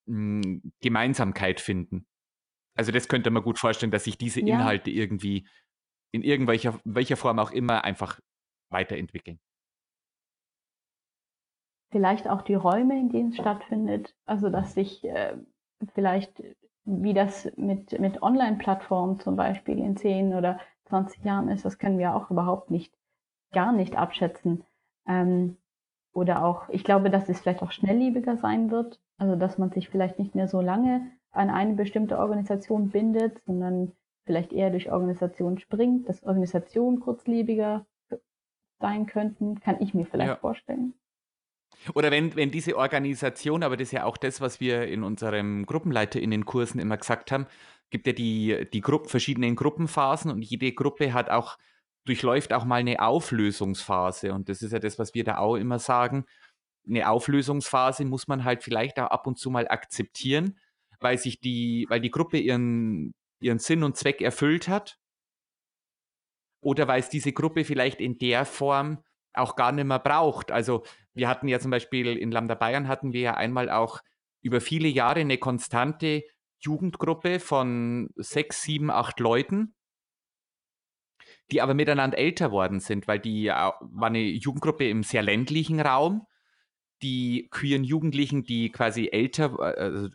[0.09, 2.07] mh, hm, Gemeinsamkeit finden.
[2.77, 4.55] Also das könnte man gut vorstellen, dass sich diese ja.
[4.55, 5.47] Inhalte irgendwie
[6.13, 8.21] in irgendwelcher welcher Form auch immer einfach
[8.71, 9.41] weiterentwickeln.
[11.91, 14.15] Vielleicht auch die Räume, in denen es stattfindet.
[14.27, 15.37] Also dass sich äh,
[15.95, 16.43] vielleicht,
[16.85, 21.99] wie das mit, mit Online-Plattformen zum Beispiel in 10 oder 20 Jahren ist, das können
[21.99, 22.95] wir auch überhaupt nicht,
[23.53, 24.65] gar nicht abschätzen.
[25.07, 25.57] Ähm,
[26.13, 29.01] oder auch, ich glaube, dass es vielleicht auch schnelllebiger sein wird.
[29.19, 33.93] Also dass man sich vielleicht nicht mehr so lange an eine bestimmte Organisation bindet, sondern
[34.25, 37.87] vielleicht eher durch Organisation springt, dass Organisationen kurzlebiger
[38.81, 40.37] sein könnten, kann ich mir vielleicht ja.
[40.37, 40.95] vorstellen.
[41.95, 45.65] Oder wenn, wenn diese Organisation, aber das ist ja auch das, was wir in unserem
[45.67, 47.47] GruppenleiterInnen-Kursen immer gesagt haben,
[47.91, 51.57] gibt ja die, die Gruppen, verschiedenen Gruppenphasen und jede Gruppe hat auch,
[52.05, 54.33] durchläuft auch mal eine Auflösungsphase.
[54.33, 56.25] Und das ist ja das, was wir da auch immer sagen.
[56.89, 60.59] Eine Auflösungsphase muss man halt vielleicht auch ab und zu mal akzeptieren,
[61.01, 64.99] weil sich die, weil die Gruppe ihren ihren Sinn und Zweck erfüllt hat
[66.61, 69.03] oder weil es diese Gruppe vielleicht in der Form
[69.35, 70.51] auch gar nicht mehr braucht.
[70.51, 74.01] Also wir hatten ja zum Beispiel in Lambda Bayern hatten wir ja einmal auch
[74.43, 76.23] über viele Jahre eine konstante
[76.61, 79.75] Jugendgruppe von sechs, sieben, acht Leuten,
[81.53, 86.27] die aber miteinander älter worden sind, weil die war eine Jugendgruppe im sehr ländlichen Raum.
[87.03, 90.09] Die queeren Jugendlichen, die quasi älter, also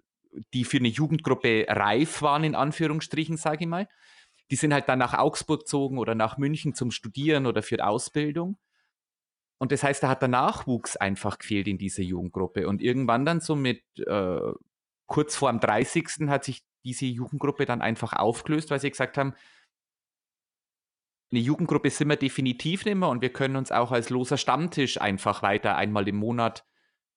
[0.53, 3.87] die für eine Jugendgruppe reif waren, in Anführungsstrichen, sage ich mal.
[4.51, 8.57] Die sind halt dann nach Augsburg gezogen oder nach München zum Studieren oder für Ausbildung.
[9.59, 12.67] Und das heißt, da hat der Nachwuchs einfach gefehlt in dieser Jugendgruppe.
[12.67, 14.51] Und irgendwann dann so mit äh,
[15.05, 16.27] kurz vor dem 30.
[16.27, 19.33] hat sich diese Jugendgruppe dann einfach aufgelöst, weil sie gesagt haben,
[21.31, 25.01] eine Jugendgruppe sind wir definitiv nicht mehr und wir können uns auch als loser Stammtisch
[25.01, 26.63] einfach weiter einmal im Monat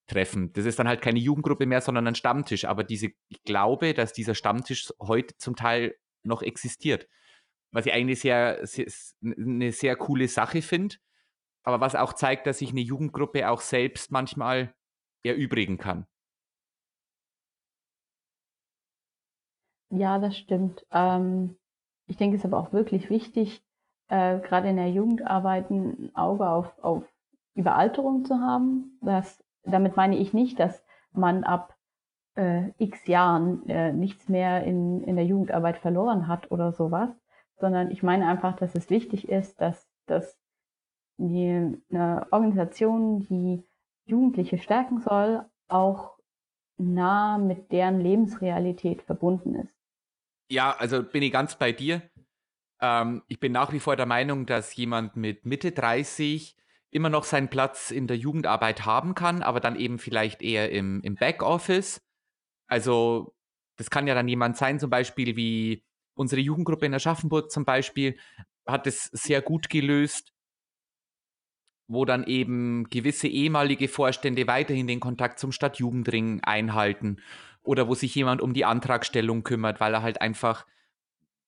[0.06, 0.52] treffen.
[0.52, 2.64] Das ist dann halt keine Jugendgruppe mehr, sondern ein Stammtisch.
[2.64, 7.08] Aber diese, ich glaube, dass dieser Stammtisch heute zum Teil noch existiert.
[7.72, 8.86] Was ich eigentlich sehr, sehr
[9.22, 10.96] eine sehr coole Sache finde.
[11.62, 14.74] Aber was auch zeigt, dass sich eine Jugendgruppe auch selbst manchmal
[15.24, 16.06] erübrigen kann.
[19.90, 20.86] Ja, das stimmt.
[20.92, 21.56] Ähm,
[22.06, 23.62] ich denke, es ist aber auch wirklich wichtig,
[24.08, 27.04] äh, gerade in der Jugendarbeit ein Auge auf, auf
[27.54, 31.76] Überalterung zu haben, dass damit meine ich nicht, dass man ab
[32.36, 37.10] äh, x Jahren äh, nichts mehr in, in der Jugendarbeit verloren hat oder sowas,
[37.56, 40.38] sondern ich meine einfach, dass es wichtig ist, dass, dass
[41.18, 43.64] die, eine Organisation, die
[44.04, 46.16] Jugendliche stärken soll, auch
[46.78, 49.74] nah mit deren Lebensrealität verbunden ist.
[50.50, 52.02] Ja, also bin ich ganz bei dir.
[52.80, 56.56] Ähm, ich bin nach wie vor der Meinung, dass jemand mit Mitte 30
[56.90, 61.00] immer noch seinen Platz in der Jugendarbeit haben kann, aber dann eben vielleicht eher im,
[61.02, 62.00] im Backoffice.
[62.66, 63.34] Also
[63.76, 68.18] das kann ja dann jemand sein, zum Beispiel wie unsere Jugendgruppe in Aschaffenburg zum Beispiel,
[68.66, 70.32] hat es sehr gut gelöst,
[71.88, 77.22] wo dann eben gewisse ehemalige Vorstände weiterhin den Kontakt zum Stadtjugendring einhalten
[77.62, 80.66] oder wo sich jemand um die Antragstellung kümmert, weil er halt einfach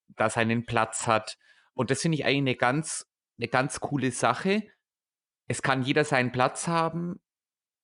[0.09, 1.39] da seinen Platz hat.
[1.75, 3.07] Und das finde ich eigentlich eine ganz,
[3.39, 4.65] eine ganz coole Sache
[5.49, 7.21] es kann jeder seinen Platz haben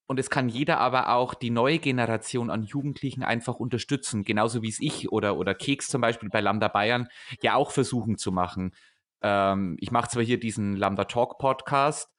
[0.06, 4.68] und es kann jeder aber auch die neue Generation an Jugendlichen einfach unterstützen, genauso wie
[4.68, 7.08] es ich oder, oder Keks zum Beispiel bei Lambda Bayern
[7.42, 8.74] ja auch versuchen zu machen.
[9.22, 12.10] Ähm, ich mache zwar hier diesen Lambda Talk Podcast,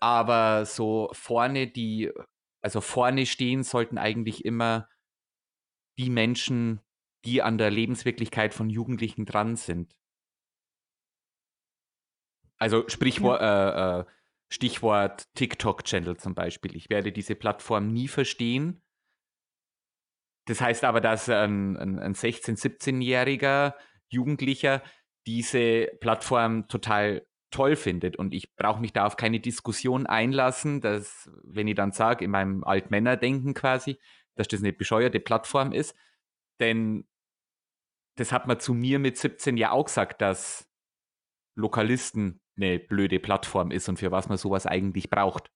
[0.00, 2.10] aber so vorne die,
[2.60, 4.88] also vorne stehen sollten eigentlich immer
[5.96, 6.80] die Menschen,
[7.24, 9.96] die an der Lebenswirklichkeit von Jugendlichen dran sind.
[12.58, 13.98] Also Sprichwort, ja.
[13.98, 14.04] äh, äh,
[14.48, 16.76] Stichwort TikTok-Channel zum Beispiel.
[16.76, 18.82] Ich werde diese Plattform nie verstehen,
[20.46, 23.74] Das heißt aber, dass ein, ein, ein 16-, 17-jähriger
[24.08, 24.82] Jugendlicher
[25.26, 28.16] diese Plattform total toll findet.
[28.16, 32.30] Und ich brauche mich da auf keine Diskussion einlassen, dass, wenn ich dann sage, in
[32.30, 33.98] meinem Altmännerdenken quasi,
[34.36, 35.96] dass das eine bescheuerte Plattform ist.
[36.60, 37.08] Denn
[38.16, 40.70] das hat man zu mir mit 17 ja auch gesagt, dass
[41.56, 45.50] Lokalisten eine blöde Plattform ist und für was man sowas eigentlich braucht.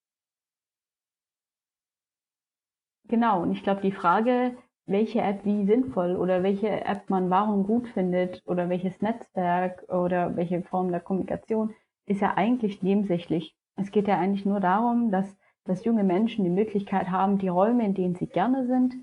[3.09, 7.65] Genau, und ich glaube, die Frage, welche App wie sinnvoll oder welche App man warum
[7.65, 11.75] gut findet oder welches Netzwerk oder welche Form der Kommunikation,
[12.07, 13.57] ist ja eigentlich nebensächlich.
[13.77, 17.85] Es geht ja eigentlich nur darum, dass, dass junge Menschen die Möglichkeit haben, die Räume,
[17.85, 18.95] in denen sie gerne sind,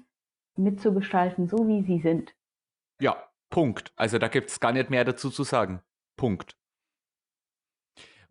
[0.58, 2.36] mitzugestalten, so wie sie sind.
[3.00, 3.16] Ja,
[3.50, 3.94] Punkt.
[3.96, 5.82] Also da gibt es gar nicht mehr dazu zu sagen.
[6.18, 6.57] Punkt.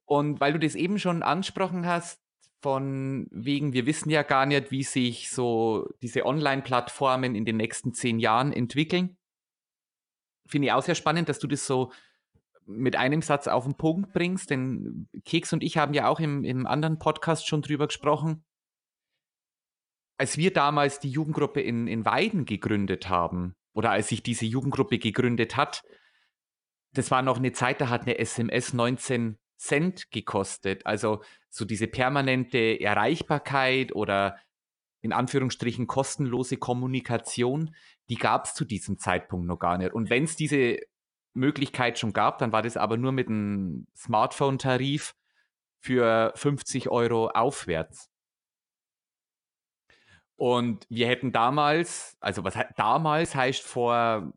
[0.06, 2.20] Und weil du das eben schon ansprochen hast,
[2.62, 7.92] von wegen, wir wissen ja gar nicht, wie sich so diese Online-Plattformen in den nächsten
[7.92, 9.16] zehn Jahren entwickeln.
[10.48, 11.92] Finde ich auch sehr spannend, dass du das so
[12.64, 16.44] mit einem Satz auf den Punkt bringst, denn Keks und ich haben ja auch im,
[16.44, 18.44] im anderen Podcast schon drüber gesprochen.
[20.18, 24.98] Als wir damals die Jugendgruppe in, in Weiden gegründet haben, oder als sich diese Jugendgruppe
[24.98, 25.82] gegründet hat,
[26.94, 30.84] das war noch eine Zeit, da hat eine SMS 19 Cent gekostet.
[30.86, 34.38] Also so diese permanente Erreichbarkeit oder
[35.00, 37.74] in Anführungsstrichen kostenlose Kommunikation,
[38.08, 39.92] die gab es zu diesem Zeitpunkt noch gar nicht.
[39.92, 40.78] Und wenn es diese
[41.32, 45.14] Möglichkeit schon gab, dann war das aber nur mit einem Smartphone-Tarif
[45.80, 48.10] für 50 Euro aufwärts.
[50.36, 54.32] Und wir hätten damals, also was damals heißt vor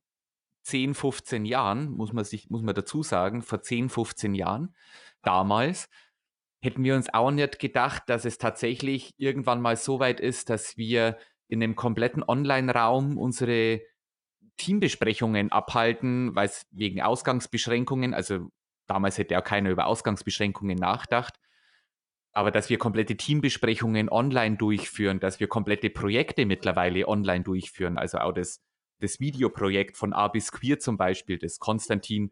[0.63, 4.75] 10, 15 Jahren, muss man sich, muss man dazu sagen, vor 10, 15 Jahren,
[5.23, 5.89] damals,
[6.61, 10.77] hätten wir uns auch nicht gedacht, dass es tatsächlich irgendwann mal so weit ist, dass
[10.77, 13.81] wir in einem kompletten Online-Raum unsere
[14.57, 18.49] Teambesprechungen abhalten, weil es wegen Ausgangsbeschränkungen, also
[18.87, 21.39] damals hätte ja keiner über Ausgangsbeschränkungen nachgedacht,
[22.33, 28.19] aber dass wir komplette Teambesprechungen online durchführen, dass wir komplette Projekte mittlerweile online durchführen, also
[28.19, 28.61] auch das,
[28.99, 32.31] das Videoprojekt von A bis Queer zum Beispiel, das Konstantin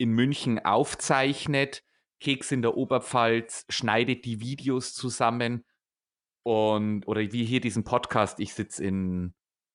[0.00, 1.84] in München aufzeichnet,
[2.20, 5.66] Keks in der Oberpfalz schneidet die Videos zusammen
[6.42, 9.34] und oder wie hier diesen Podcast, ich sitze in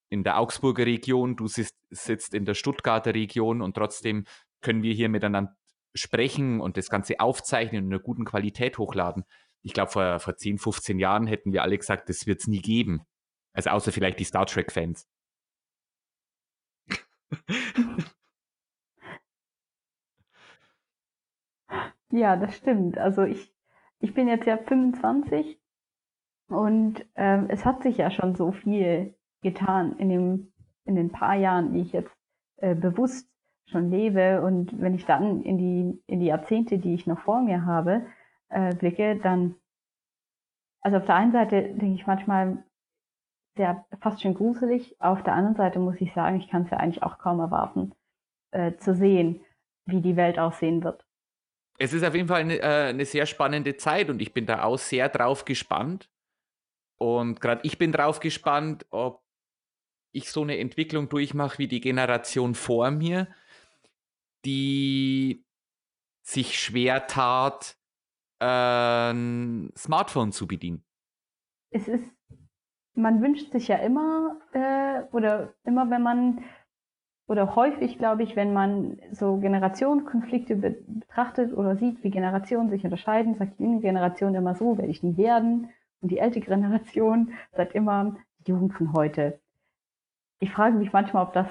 [0.09, 4.25] in der Augsburger Region, du sitzt, sitzt in der Stuttgarter Region und trotzdem
[4.61, 5.55] können wir hier miteinander
[5.93, 9.25] sprechen und das Ganze aufzeichnen und in einer guten Qualität hochladen.
[9.61, 12.61] Ich glaube, vor, vor 10, 15 Jahren hätten wir alle gesagt, das wird es nie
[12.61, 13.01] geben.
[13.53, 15.07] Also außer vielleicht die Star Trek-Fans.
[22.15, 22.97] Ja, das stimmt.
[22.97, 23.53] Also ich,
[23.99, 25.59] ich bin jetzt ja 25
[26.47, 30.53] und ähm, es hat sich ja schon so viel getan in, dem,
[30.85, 32.15] in den paar Jahren, die ich jetzt
[32.57, 33.29] äh, bewusst
[33.69, 34.41] schon lebe.
[34.43, 38.05] Und wenn ich dann in die, in die Jahrzehnte, die ich noch vor mir habe,
[38.47, 39.55] äh, blicke, dann,
[40.81, 42.63] also auf der einen Seite denke ich manchmal
[43.57, 46.77] sehr fast schon gruselig, auf der anderen Seite muss ich sagen, ich kann es ja
[46.77, 47.93] eigentlich auch kaum erwarten,
[48.51, 49.41] äh, zu sehen,
[49.85, 51.04] wie die Welt aussehen wird.
[51.77, 54.63] Es ist auf jeden Fall eine, äh, eine sehr spannende Zeit und ich bin da
[54.63, 56.09] auch sehr drauf gespannt.
[56.97, 59.23] Und gerade ich bin drauf gespannt, ob
[60.11, 63.27] ich so eine Entwicklung durchmache wie die Generation vor mir,
[64.45, 65.45] die
[66.21, 67.77] sich schwer tat,
[68.39, 70.85] ein Smartphone zu bedienen.
[71.69, 72.05] Es ist,
[72.93, 76.43] man wünscht sich ja immer, äh, oder immer wenn man,
[77.27, 83.35] oder häufig glaube ich, wenn man so Generationenkonflikte betrachtet oder sieht, wie Generationen sich unterscheiden,
[83.35, 85.69] sagt die junge Generation immer so, werde ich nie werden.
[86.01, 89.39] Und die ältere Generation sagt immer, die Jugend von heute
[90.39, 91.47] ich frage mich manchmal, ob das,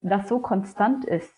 [0.00, 1.32] das so konstant ist.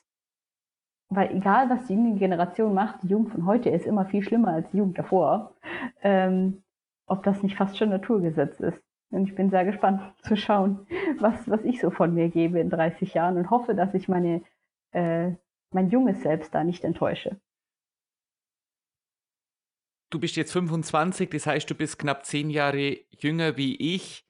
[1.11, 4.53] Weil egal, was die junge Generation macht, die Jugend von heute ist immer viel schlimmer
[4.53, 5.55] als die Jugend davor.
[6.03, 6.62] Ähm,
[7.07, 8.83] ob das nicht fast schon Naturgesetz ist.
[9.11, 10.87] Und ich bin sehr gespannt zu schauen,
[11.18, 14.43] was, was ich so von mir gebe in 30 Jahren und hoffe, dass ich meine,
[14.93, 15.33] äh,
[15.72, 17.41] mein junges Selbst da nicht enttäusche.
[20.11, 24.24] Du bist jetzt 25, das heißt, du bist knapp zehn Jahre jünger wie ich.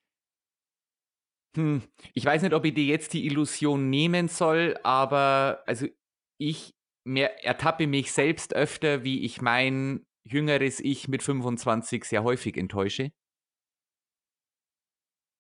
[1.56, 1.82] Hm,
[2.14, 5.86] ich weiß nicht, ob ich dir jetzt die Illusion nehmen soll, aber also
[6.38, 6.74] ich
[7.04, 13.12] mehr ertappe mich selbst öfter, wie ich mein jüngeres Ich mit 25 sehr häufig enttäusche.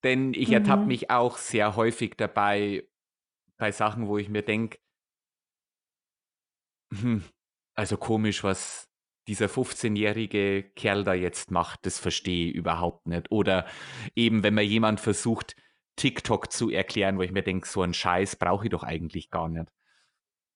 [0.04, 0.54] Denn ich mhm.
[0.54, 2.88] ertappe mich auch sehr häufig dabei,
[3.56, 4.78] bei Sachen, wo ich mir denke,
[6.92, 7.24] hm,
[7.74, 8.88] also komisch, was
[9.26, 13.30] dieser 15-jährige Kerl da jetzt macht, das verstehe ich überhaupt nicht.
[13.30, 13.66] Oder
[14.14, 15.54] eben, wenn mir jemand versucht,
[15.96, 19.48] TikTok zu erklären, wo ich mir denke, so einen Scheiß brauche ich doch eigentlich gar
[19.48, 19.70] nicht.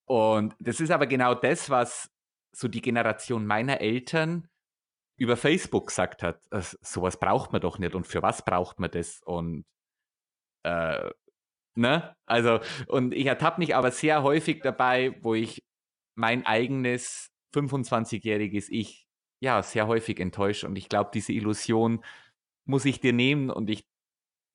[0.05, 2.09] Und das ist aber genau das, was
[2.51, 4.47] so die Generation meiner Eltern
[5.17, 6.41] über Facebook gesagt hat.
[6.81, 9.21] Sowas braucht man doch nicht und für was braucht man das?
[9.23, 9.65] Und
[10.63, 11.09] äh,
[11.75, 12.15] ne?
[12.25, 15.63] Also, und ich ertappe mich aber sehr häufig dabei, wo ich
[16.15, 19.07] mein eigenes 25-jähriges Ich
[19.41, 20.67] ja sehr häufig enttäusche.
[20.67, 22.03] Und ich glaube, diese Illusion
[22.65, 23.85] muss ich dir nehmen und ich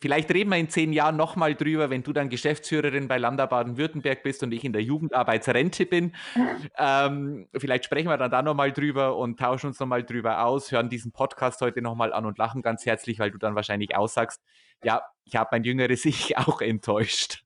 [0.01, 4.23] Vielleicht reden wir in zehn Jahren nochmal drüber, wenn du dann Geschäftsführerin bei Lambda Baden-Württemberg
[4.23, 6.13] bist und ich in der Jugendarbeitsrente bin.
[6.79, 10.89] ähm, vielleicht sprechen wir dann da nochmal drüber und tauschen uns nochmal drüber aus, hören
[10.89, 14.41] diesen Podcast heute nochmal an und lachen ganz herzlich, weil du dann wahrscheinlich aussagst,
[14.85, 17.45] ja, ich habe mein jüngeres Ich auch enttäuscht.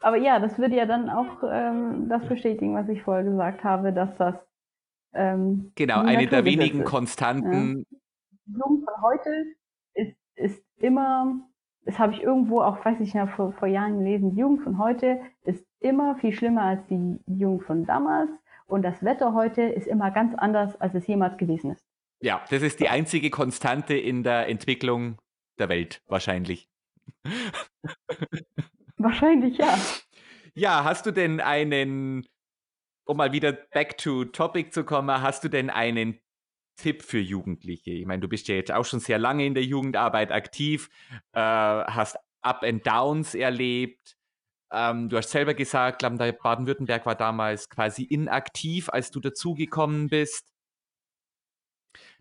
[0.00, 3.92] Aber ja, das würde ja dann auch ähm, das bestätigen, was ich vorher gesagt habe,
[3.92, 4.34] dass das
[5.14, 7.86] ähm, genau eine der wenigen Konstanten.
[7.90, 7.98] Ja.
[8.58, 9.30] Jung von heute
[10.38, 11.40] ist, immer,
[11.84, 14.78] das habe ich irgendwo auch, weiß ich ja, vor, vor Jahren gelesen, die Jugend von
[14.78, 18.30] heute ist immer viel schlimmer als die Jugend von damals
[18.66, 21.84] und das Wetter heute ist immer ganz anders, als es jemals gewesen ist.
[22.20, 25.18] Ja, das ist die einzige Konstante in der Entwicklung
[25.58, 26.68] der Welt, wahrscheinlich.
[29.00, 29.78] Wahrscheinlich, ja.
[30.54, 32.26] Ja, hast du denn einen,
[33.04, 36.18] um mal wieder back to topic zu kommen, hast du denn einen
[36.78, 37.90] Tipp für Jugendliche?
[37.90, 40.88] Ich meine, du bist ja jetzt auch schon sehr lange in der Jugendarbeit aktiv,
[41.32, 44.16] äh, hast Up and Downs erlebt.
[44.70, 50.52] Ähm, du hast selber gesagt, Baden-Württemberg war damals quasi inaktiv, als du dazugekommen bist.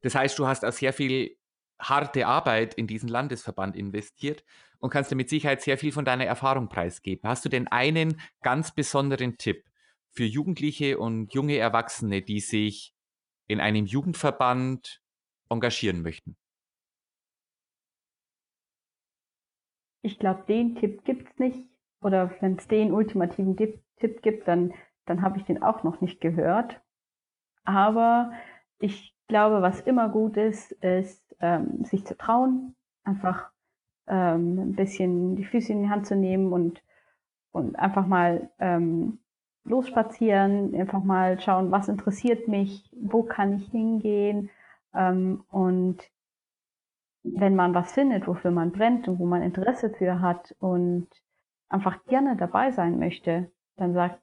[0.02, 1.38] Das heißt, du hast auch sehr viel
[1.80, 4.44] harte Arbeit in diesen Landesverband investiert
[4.80, 7.30] und kannst dir mit Sicherheit sehr viel von deiner Erfahrung preisgeben.
[7.30, 9.64] Hast du denn einen ganz besonderen Tipp
[10.12, 12.97] für Jugendliche und junge Erwachsene, die sich
[13.48, 15.02] in einem Jugendverband
[15.50, 16.36] engagieren möchten?
[20.02, 21.70] Ich glaube, den Tipp gibt es nicht.
[22.02, 23.82] Oder wenn es den ultimativen Tipp,
[24.22, 24.74] gibt, dann,
[25.06, 26.80] dann habe ich den auch noch nicht gehört.
[27.64, 28.32] Aber
[28.80, 33.52] ich glaube, was immer gut ist, ist, ähm, sich zu trauen, einfach
[34.08, 36.84] ähm, ein bisschen die Füße in die Hand zu nehmen und,
[37.52, 39.20] und einfach mal ähm,
[39.68, 44.50] losspazieren, einfach mal schauen, was interessiert mich, wo kann ich hingehen.
[44.94, 45.98] Ähm, und
[47.24, 51.08] wenn man was findet, wofür man brennt und wo man Interesse für hat und
[51.70, 54.22] einfach gerne dabei sein möchte, dann sagt,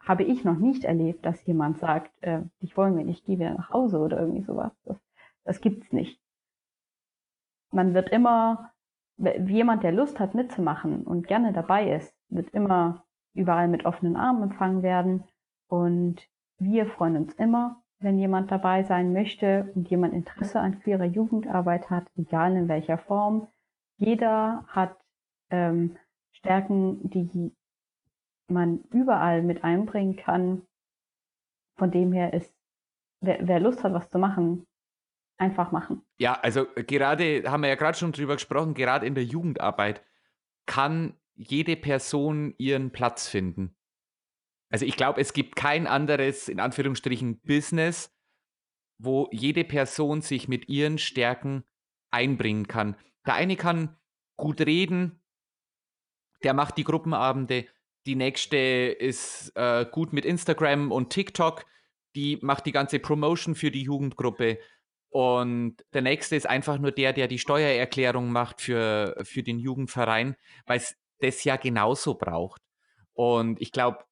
[0.00, 3.54] habe ich noch nicht erlebt, dass jemand sagt, äh, ich wollen wir nicht, geh wieder
[3.54, 4.72] nach Hause oder irgendwie sowas.
[4.84, 4.98] Das,
[5.44, 6.20] das gibt's nicht.
[7.70, 8.72] Man wird immer,
[9.16, 13.04] jemand, der Lust hat mitzumachen und gerne dabei ist, wird immer
[13.38, 15.24] überall mit offenen Armen empfangen werden.
[15.68, 16.28] Und
[16.58, 21.90] wir freuen uns immer, wenn jemand dabei sein möchte und jemand Interesse an queerer Jugendarbeit
[21.90, 23.48] hat, egal in welcher Form.
[23.96, 24.96] Jeder hat
[25.50, 25.96] ähm,
[26.32, 27.52] Stärken, die
[28.48, 30.62] man überall mit einbringen kann.
[31.76, 32.52] Von dem her ist,
[33.20, 34.66] wer, wer Lust hat, was zu machen,
[35.36, 36.02] einfach machen.
[36.18, 40.02] Ja, also gerade haben wir ja gerade schon drüber gesprochen, gerade in der Jugendarbeit
[40.66, 43.74] kann jede Person ihren Platz finden.
[44.70, 48.12] Also ich glaube, es gibt kein anderes, in Anführungsstrichen, Business,
[48.98, 51.64] wo jede Person sich mit ihren Stärken
[52.10, 52.96] einbringen kann.
[53.24, 53.96] Der eine kann
[54.36, 55.22] gut reden,
[56.42, 57.66] der macht die Gruppenabende,
[58.06, 61.64] die nächste ist äh, gut mit Instagram und TikTok,
[62.16, 64.58] die macht die ganze Promotion für die Jugendgruppe.
[65.10, 70.36] Und der nächste ist einfach nur der, der die Steuererklärung macht für, für den Jugendverein,
[70.66, 72.62] weil es das ja genauso braucht.
[73.12, 74.04] Und ich glaube,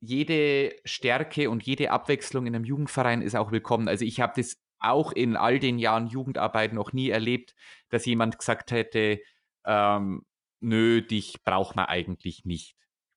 [0.00, 3.88] jede Stärke und jede Abwechslung in einem Jugendverein ist auch willkommen.
[3.88, 7.54] Also ich habe das auch in all den Jahren Jugendarbeit noch nie erlebt,
[7.88, 9.20] dass jemand gesagt hätte,
[9.64, 10.26] ähm,
[10.60, 12.76] nö, dich braucht man eigentlich nicht.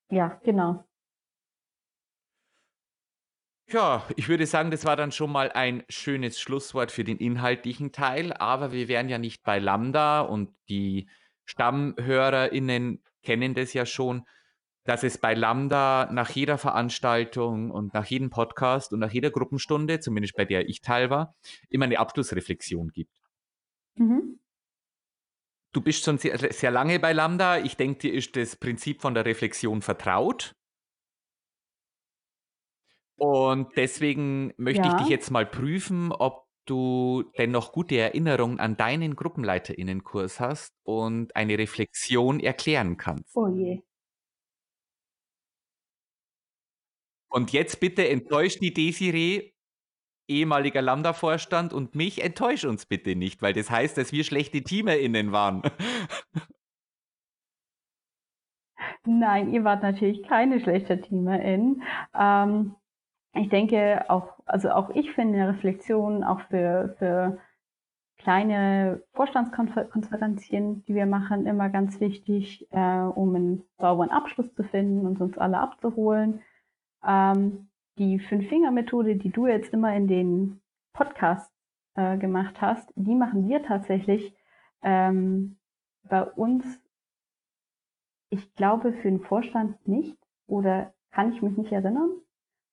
[0.10, 0.86] Ja, genau.
[3.70, 7.92] Ja, ich würde sagen, das war dann schon mal ein schönes Schlusswort für den inhaltlichen
[7.92, 11.10] Teil, aber wir wären ja nicht bei Lambda und die
[11.44, 14.26] StammhörerInnen kennen das ja schon,
[14.88, 20.00] dass es bei Lambda nach jeder Veranstaltung und nach jedem Podcast und nach jeder Gruppenstunde,
[20.00, 21.36] zumindest bei der ich teil war,
[21.70, 23.22] immer eine Abschlussreflexion gibt.
[23.96, 24.40] Mhm.
[25.74, 27.60] Du bist schon sehr, sehr lange bei Lambda.
[27.60, 30.56] Ich denke, dir ist das Prinzip von der Reflexion vertraut.
[33.18, 34.96] Und deswegen möchte ja.
[34.96, 40.74] ich dich jetzt mal prüfen, ob du denn noch gute Erinnerungen an deinen Gruppenleiterinnenkurs hast
[40.84, 43.36] und eine Reflexion erklären kannst.
[43.36, 43.82] Oh je.
[47.30, 49.54] Und jetzt bitte enttäuscht die Desiree,
[50.28, 55.32] ehemaliger Lambda-Vorstand, und mich enttäusch uns bitte nicht, weil das heißt, dass wir schlechte TeamerInnen
[55.32, 55.62] waren.
[59.06, 61.84] Nein, ihr wart natürlich keine schlechte TeamerInnen.
[62.18, 62.76] Ähm,
[63.38, 67.38] ich denke auch, also auch ich finde Reflexion auch für, für
[68.18, 75.06] kleine Vorstandskonferenzien, die wir machen, immer ganz wichtig, äh, um einen sauberen Abschluss zu finden
[75.06, 76.42] und uns alle abzuholen.
[77.06, 80.62] Ähm, die Fünf-Finger-Methode, die du jetzt immer in den
[80.94, 81.54] Podcasts
[81.96, 84.36] äh, gemacht hast, die machen wir tatsächlich
[84.84, 85.58] ähm,
[86.04, 86.66] bei uns,
[88.30, 90.18] ich glaube, für den Vorstand nicht
[90.48, 92.10] oder kann ich mich nicht erinnern.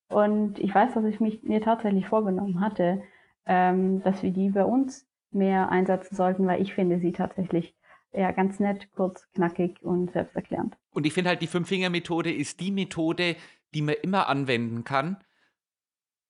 [0.08, 3.02] Und ich weiß, dass ich mich mir tatsächlich vorgenommen hatte,
[3.46, 7.74] ähm, dass wir die bei uns mehr einsetzen sollten, weil ich finde sie tatsächlich
[8.12, 10.76] ja ganz nett, kurz, knackig und selbsterklärend.
[10.90, 13.36] Und ich finde halt, die Fünf-Finger-Methode ist die Methode,
[13.74, 15.22] die man immer anwenden kann,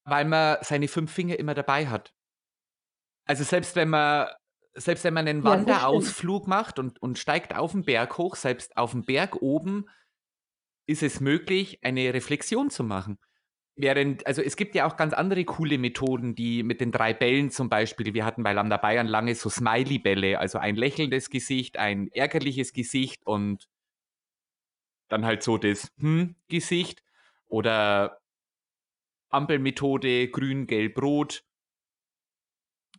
[0.04, 2.14] weil man seine fünf Finger immer dabei hat.
[3.26, 4.28] Also selbst wenn man
[4.76, 8.90] selbst wenn man einen Wanderausflug macht und, und steigt auf den Berg hoch, selbst auf
[8.90, 9.86] dem Berg oben,
[10.86, 13.18] ist es möglich, eine Reflexion zu machen.
[13.76, 17.50] Während, also es gibt ja auch ganz andere coole Methoden, die mit den drei Bällen
[17.50, 22.08] zum Beispiel, wir hatten bei Lambda Bayern lange so Smiley-Bälle, also ein lächelndes Gesicht, ein
[22.12, 23.68] ärgerliches Gesicht und
[25.08, 27.02] dann halt so das Hm-Gesicht
[27.46, 28.20] oder
[29.30, 31.44] Ampelmethode, grün, gelb, rot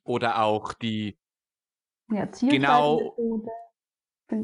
[0.03, 1.17] oder auch die
[2.11, 3.15] ja, genau.
[4.30, 4.38] Ich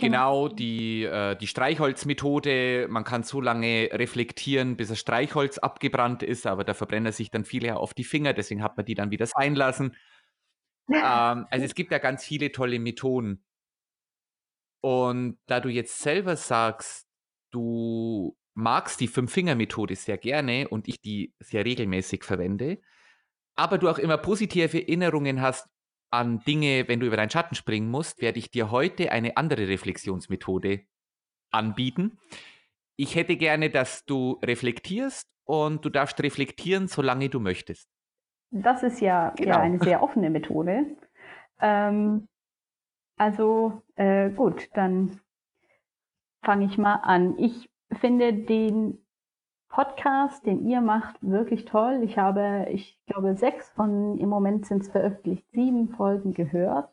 [0.00, 2.86] genau, die, äh, die Streichholzmethode.
[2.88, 7.44] Man kann so lange reflektieren, bis das Streichholz abgebrannt ist, aber da verbrennen sich dann
[7.44, 9.96] viele auf die Finger, deswegen hat man die dann wieder sein lassen.
[10.88, 13.44] ähm, also es gibt ja ganz viele tolle Methoden.
[14.80, 17.06] Und da du jetzt selber sagst,
[17.52, 22.80] du magst die Fünf-Finger-Methode sehr gerne und ich die sehr regelmäßig verwende,
[23.54, 25.68] aber du auch immer positive Erinnerungen hast
[26.12, 29.68] an Dinge, wenn du über deinen Schatten springen musst, werde ich dir heute eine andere
[29.68, 30.82] Reflexionsmethode
[31.50, 32.18] anbieten.
[32.96, 37.88] Ich hätte gerne, dass du reflektierst und du darfst reflektieren, solange du möchtest.
[38.50, 39.50] Das ist ja, genau.
[39.50, 40.96] ja eine sehr offene Methode.
[41.60, 42.28] Ähm,
[43.16, 45.20] also äh, gut, dann
[46.44, 47.38] fange ich mal an.
[47.38, 49.04] Ich finde den
[49.72, 52.02] Podcast, den ihr macht, wirklich toll.
[52.02, 56.90] Ich habe, ich glaube, sechs von, im Moment sind es veröffentlicht, sieben Folgen gehört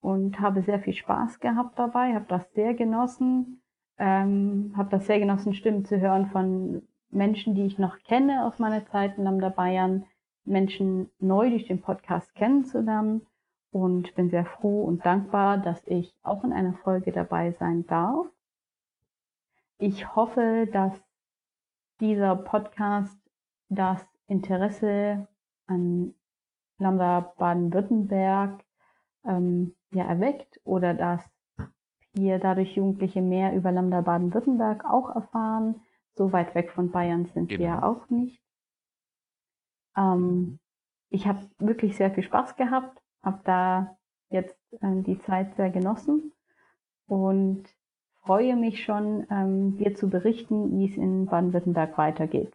[0.00, 3.60] und habe sehr viel Spaß gehabt dabei, habe das sehr genossen,
[3.98, 8.58] ähm, habe das sehr genossen, Stimmen zu hören von Menschen, die ich noch kenne aus
[8.58, 10.06] meiner Zeit in Lambda Bayern,
[10.46, 13.26] Menschen neu durch den Podcast kennenzulernen
[13.70, 18.26] und bin sehr froh und dankbar, dass ich auch in einer Folge dabei sein darf.
[19.76, 20.92] Ich hoffe, dass
[22.00, 23.18] dieser Podcast
[23.68, 25.28] das Interesse
[25.66, 26.14] an
[26.78, 28.64] Lambda Baden-Württemberg
[29.24, 31.22] ähm, ja, erweckt oder dass
[32.16, 35.80] hier dadurch Jugendliche mehr über Lambda Baden-Württemberg auch erfahren.
[36.14, 37.60] So weit weg von Bayern sind genau.
[37.60, 38.40] wir auch nicht.
[39.96, 40.58] Ähm,
[41.10, 43.96] ich habe wirklich sehr viel Spaß gehabt, habe da
[44.30, 46.32] jetzt äh, die Zeit sehr genossen
[47.06, 47.64] und
[48.24, 52.52] freue mich schon, ähm, dir zu berichten, wie es in Baden-Württemberg weitergeht.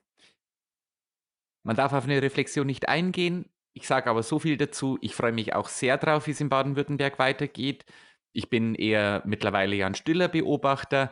[1.63, 3.45] Man darf auf eine Reflexion nicht eingehen.
[3.74, 4.97] Ich sage aber so viel dazu.
[5.01, 7.86] Ich freue mich auch sehr drauf, wie es in Baden-Württemberg weitergeht.
[8.34, 11.11] Ich bin eher mittlerweile ja ein stiller Beobachter.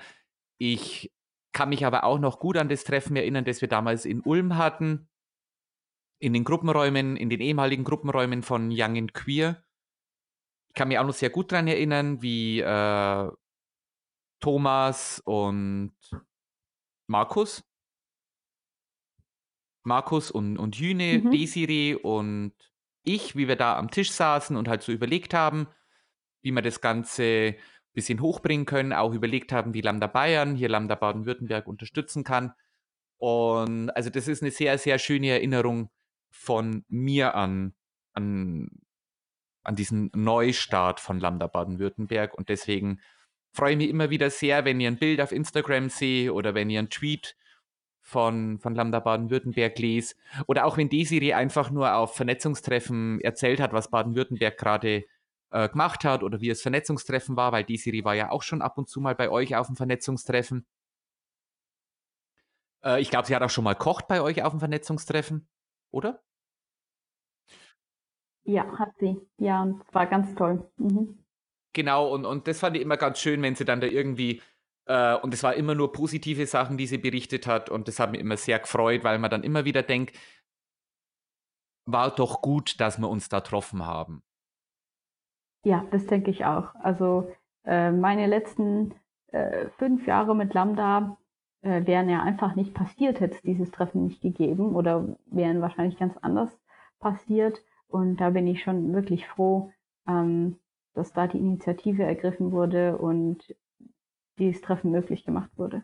[0.57, 1.11] Ich
[1.51, 4.57] kann mich aber auch noch gut an das Treffen erinnern, das wir damals in Ulm
[4.57, 5.07] hatten.
[6.19, 9.63] In den Gruppenräumen, in den ehemaligen Gruppenräumen von Young and Queer.
[10.69, 13.31] Ich kann mich auch noch sehr gut daran erinnern, wie äh,
[14.39, 15.93] Thomas und
[17.07, 17.63] Markus.
[19.83, 21.31] Markus und, und Jüne, mhm.
[21.31, 22.53] Desiree und
[23.03, 25.67] ich, wie wir da am Tisch saßen und halt so überlegt haben,
[26.41, 27.55] wie wir das Ganze ein
[27.93, 32.53] bisschen hochbringen können, auch überlegt haben, wie Lambda Bayern hier Lambda Baden-Württemberg unterstützen kann.
[33.17, 35.89] Und also das ist eine sehr, sehr schöne Erinnerung
[36.29, 37.73] von mir an,
[38.13, 38.69] an,
[39.63, 42.33] an diesen Neustart von Lambda Baden-Württemberg.
[42.37, 42.99] Und deswegen
[43.53, 46.79] freue mich immer wieder sehr, wenn ihr ein Bild auf Instagram seht oder wenn ihr
[46.79, 47.35] einen Tweet
[48.01, 50.15] von, von Lambda Baden-Württemberg lest
[50.47, 55.05] oder auch wenn Desiree einfach nur auf Vernetzungstreffen erzählt hat, was Baden-Württemberg gerade
[55.51, 58.77] äh, gemacht hat oder wie es Vernetzungstreffen war, weil Desiree war ja auch schon ab
[58.77, 60.65] und zu mal bei euch auf dem Vernetzungstreffen.
[62.83, 65.47] Äh, ich glaube, sie hat auch schon mal kocht bei euch auf dem Vernetzungstreffen,
[65.91, 66.21] oder?
[68.43, 69.17] Ja, hat sie.
[69.37, 70.65] Ja, und war ganz toll.
[70.77, 71.17] Mhm.
[71.77, 74.41] Genau, und, und das fand ich immer ganz schön, wenn sie dann da irgendwie
[74.89, 77.69] Äh, und es war immer nur positive Sachen, die sie berichtet hat.
[77.69, 80.15] Und das hat mich immer sehr gefreut, weil man dann immer wieder denkt,
[81.85, 84.23] war doch gut, dass wir uns da getroffen haben.
[85.65, 86.73] Ja, das denke ich auch.
[86.75, 87.29] Also
[87.65, 88.93] äh, meine letzten
[89.27, 91.17] äh, fünf Jahre mit Lambda
[91.61, 95.97] äh, wären ja einfach nicht passiert, hätte es dieses Treffen nicht gegeben oder wären wahrscheinlich
[95.99, 96.57] ganz anders
[96.99, 97.61] passiert.
[97.87, 99.71] Und da bin ich schon wirklich froh,
[100.07, 100.57] ähm,
[100.97, 103.55] dass da die Initiative ergriffen wurde und
[104.39, 105.83] dieses Treffen möglich gemacht wurde.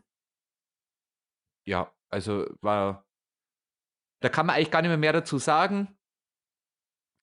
[1.66, 3.06] Ja, also war,
[4.20, 5.96] da kann man eigentlich gar nicht mehr, mehr dazu sagen.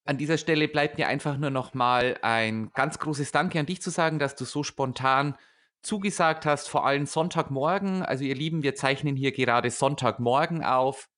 [0.04, 3.82] An dieser Stelle bleibt mir einfach nur noch mal ein ganz großes Danke an dich
[3.82, 5.36] zu sagen, dass du so spontan
[5.82, 8.02] zugesagt hast, vor allem Sonntagmorgen.
[8.02, 11.08] Also ihr Lieben, wir zeichnen hier gerade Sonntagmorgen auf.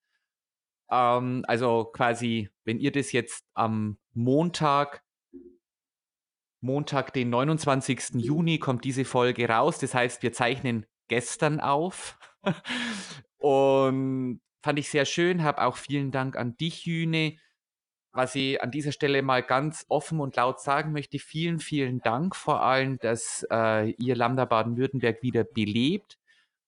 [0.91, 5.03] Ähm, also quasi, wenn ihr das jetzt am Montag,
[6.63, 8.15] Montag, den 29.
[8.15, 9.79] Juni, kommt diese Folge raus.
[9.79, 12.19] Das heißt, wir zeichnen gestern auf.
[13.39, 15.43] Und fand ich sehr schön.
[15.43, 17.37] Habe auch vielen Dank an dich, Jüne.
[18.13, 22.37] Was ich an dieser Stelle mal ganz offen und laut sagen möchte, vielen, vielen Dank
[22.37, 26.19] vor allem, dass äh, ihr Lambda Baden-Württemberg wieder belebt.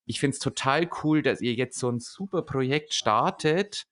[0.07, 3.87] Ich finde es total cool, dass ihr jetzt so ein super Projekt startet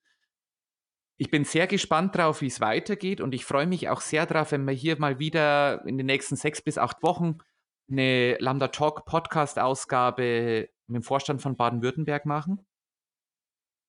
[1.22, 4.50] ich bin sehr gespannt drauf, wie es weitergeht und ich freue mich auch sehr drauf,
[4.50, 7.38] wenn wir hier mal wieder in den nächsten sechs bis acht Wochen
[7.88, 12.66] eine Lambda Talk Podcast Ausgabe mit dem Vorstand von Baden-Württemberg machen.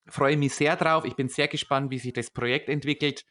[0.08, 1.06] Freue mich sehr drauf.
[1.06, 3.26] Ich bin sehr gespannt, wie sich das Projekt entwickelt.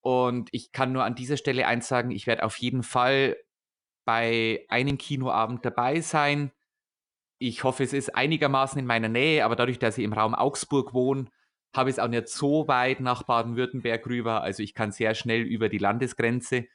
[0.00, 3.36] Und ich kann nur an dieser Stelle eins sagen, ich werde auf jeden Fall
[4.06, 6.52] bei einem Kinoabend dabei sein.
[7.38, 10.94] Ich hoffe, es ist einigermaßen in meiner Nähe, aber dadurch, dass ich im Raum Augsburg
[10.94, 11.26] wohne,
[11.74, 14.42] habe es auch nicht so weit nach Baden-Württemberg rüber.
[14.42, 16.66] Also ich kann sehr schnell über die Landesgrenze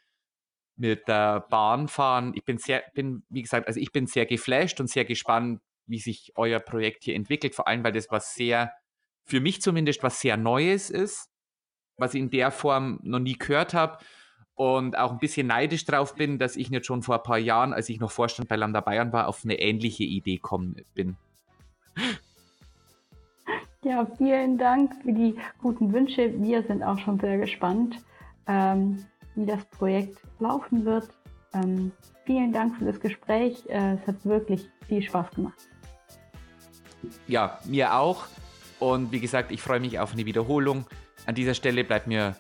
[0.75, 2.33] mit der Bahn fahren.
[2.35, 5.99] Ich bin sehr, bin, wie gesagt, also ich bin sehr geflasht und sehr gespannt, wie
[5.99, 7.55] sich euer Projekt hier entwickelt.
[7.55, 8.71] Vor allem, weil das was sehr,
[9.25, 11.29] für mich zumindest, was sehr Neues ist,
[11.97, 13.97] was ich in der Form noch nie gehört habe.
[14.53, 17.73] Und auch ein bisschen neidisch drauf bin, dass ich nicht schon vor ein paar Jahren,
[17.73, 21.17] als ich noch Vorstand bei Lambda Bayern war, auf eine ähnliche Idee kommen bin.
[23.83, 26.31] Ja, vielen Dank für die guten Wünsche.
[26.39, 27.95] Wir sind auch schon sehr gespannt,
[28.45, 29.03] ähm,
[29.33, 31.09] wie das Projekt laufen wird.
[31.55, 31.91] Ähm,
[32.25, 33.63] vielen Dank für das Gespräch.
[33.69, 35.67] Äh, es hat wirklich viel Spaß gemacht.
[37.25, 38.25] Ja, mir auch.
[38.79, 40.85] Und wie gesagt, ich freue mich auf eine Wiederholung.
[41.25, 42.35] An dieser Stelle bleibt mir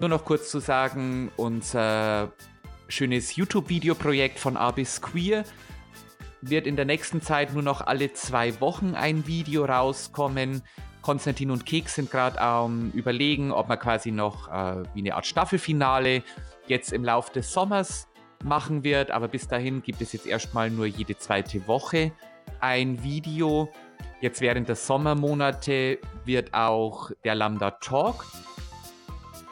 [0.00, 2.32] nur noch kurz zu sagen, unser
[2.88, 5.44] schönes YouTube-Videoprojekt von A bis Queer
[6.42, 10.62] wird in der nächsten Zeit nur noch alle zwei Wochen ein Video rauskommen.
[11.02, 15.14] Konstantin und Keks sind gerade am ähm, überlegen, ob man quasi noch äh, wie eine
[15.14, 16.22] Art Staffelfinale
[16.66, 18.08] jetzt im Laufe des Sommers
[18.42, 19.10] machen wird.
[19.10, 22.12] Aber bis dahin gibt es jetzt erstmal nur jede zweite Woche
[22.60, 23.68] ein Video.
[24.20, 28.24] Jetzt während der Sommermonate wird auch der Lambda Talk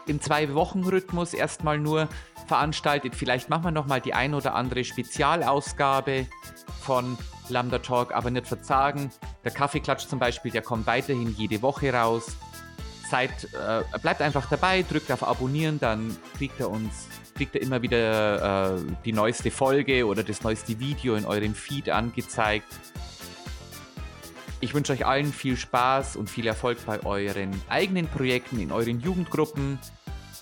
[0.07, 2.09] im Zwei-Wochen-Rhythmus erstmal nur
[2.47, 3.15] veranstaltet.
[3.15, 6.27] Vielleicht machen wir nochmal die ein oder andere Spezialausgabe
[6.81, 7.17] von
[7.49, 9.11] Lambda Talk, aber nicht verzagen.
[9.45, 12.37] Der Kaffeeklatsch zum Beispiel, der kommt weiterhin jede Woche raus.
[13.11, 17.83] Seid, äh, bleibt einfach dabei, drückt auf Abonnieren, dann kriegt er uns, kriegt er immer
[17.83, 22.67] wieder äh, die neueste Folge oder das neueste Video in eurem Feed angezeigt.
[24.61, 29.01] Ich wünsche euch allen viel Spaß und viel Erfolg bei euren eigenen Projekten, in euren
[29.01, 29.79] Jugendgruppen.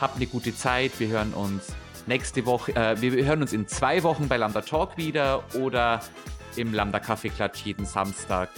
[0.00, 0.92] Habt eine gute Zeit.
[1.00, 1.72] Wir hören uns
[2.06, 6.00] nächste Woche, äh, wir hören uns in zwei Wochen bei Lambda Talk wieder oder
[6.56, 8.50] im Lambda Kaffeeklatsch jeden Samstag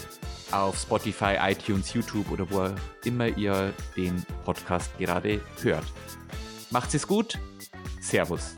[0.50, 2.70] auf Spotify, iTunes, YouTube oder wo
[3.04, 5.84] immer ihr den Podcast gerade hört.
[6.70, 7.38] Macht's es gut.
[8.00, 8.56] Servus.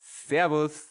[0.00, 0.87] Servus.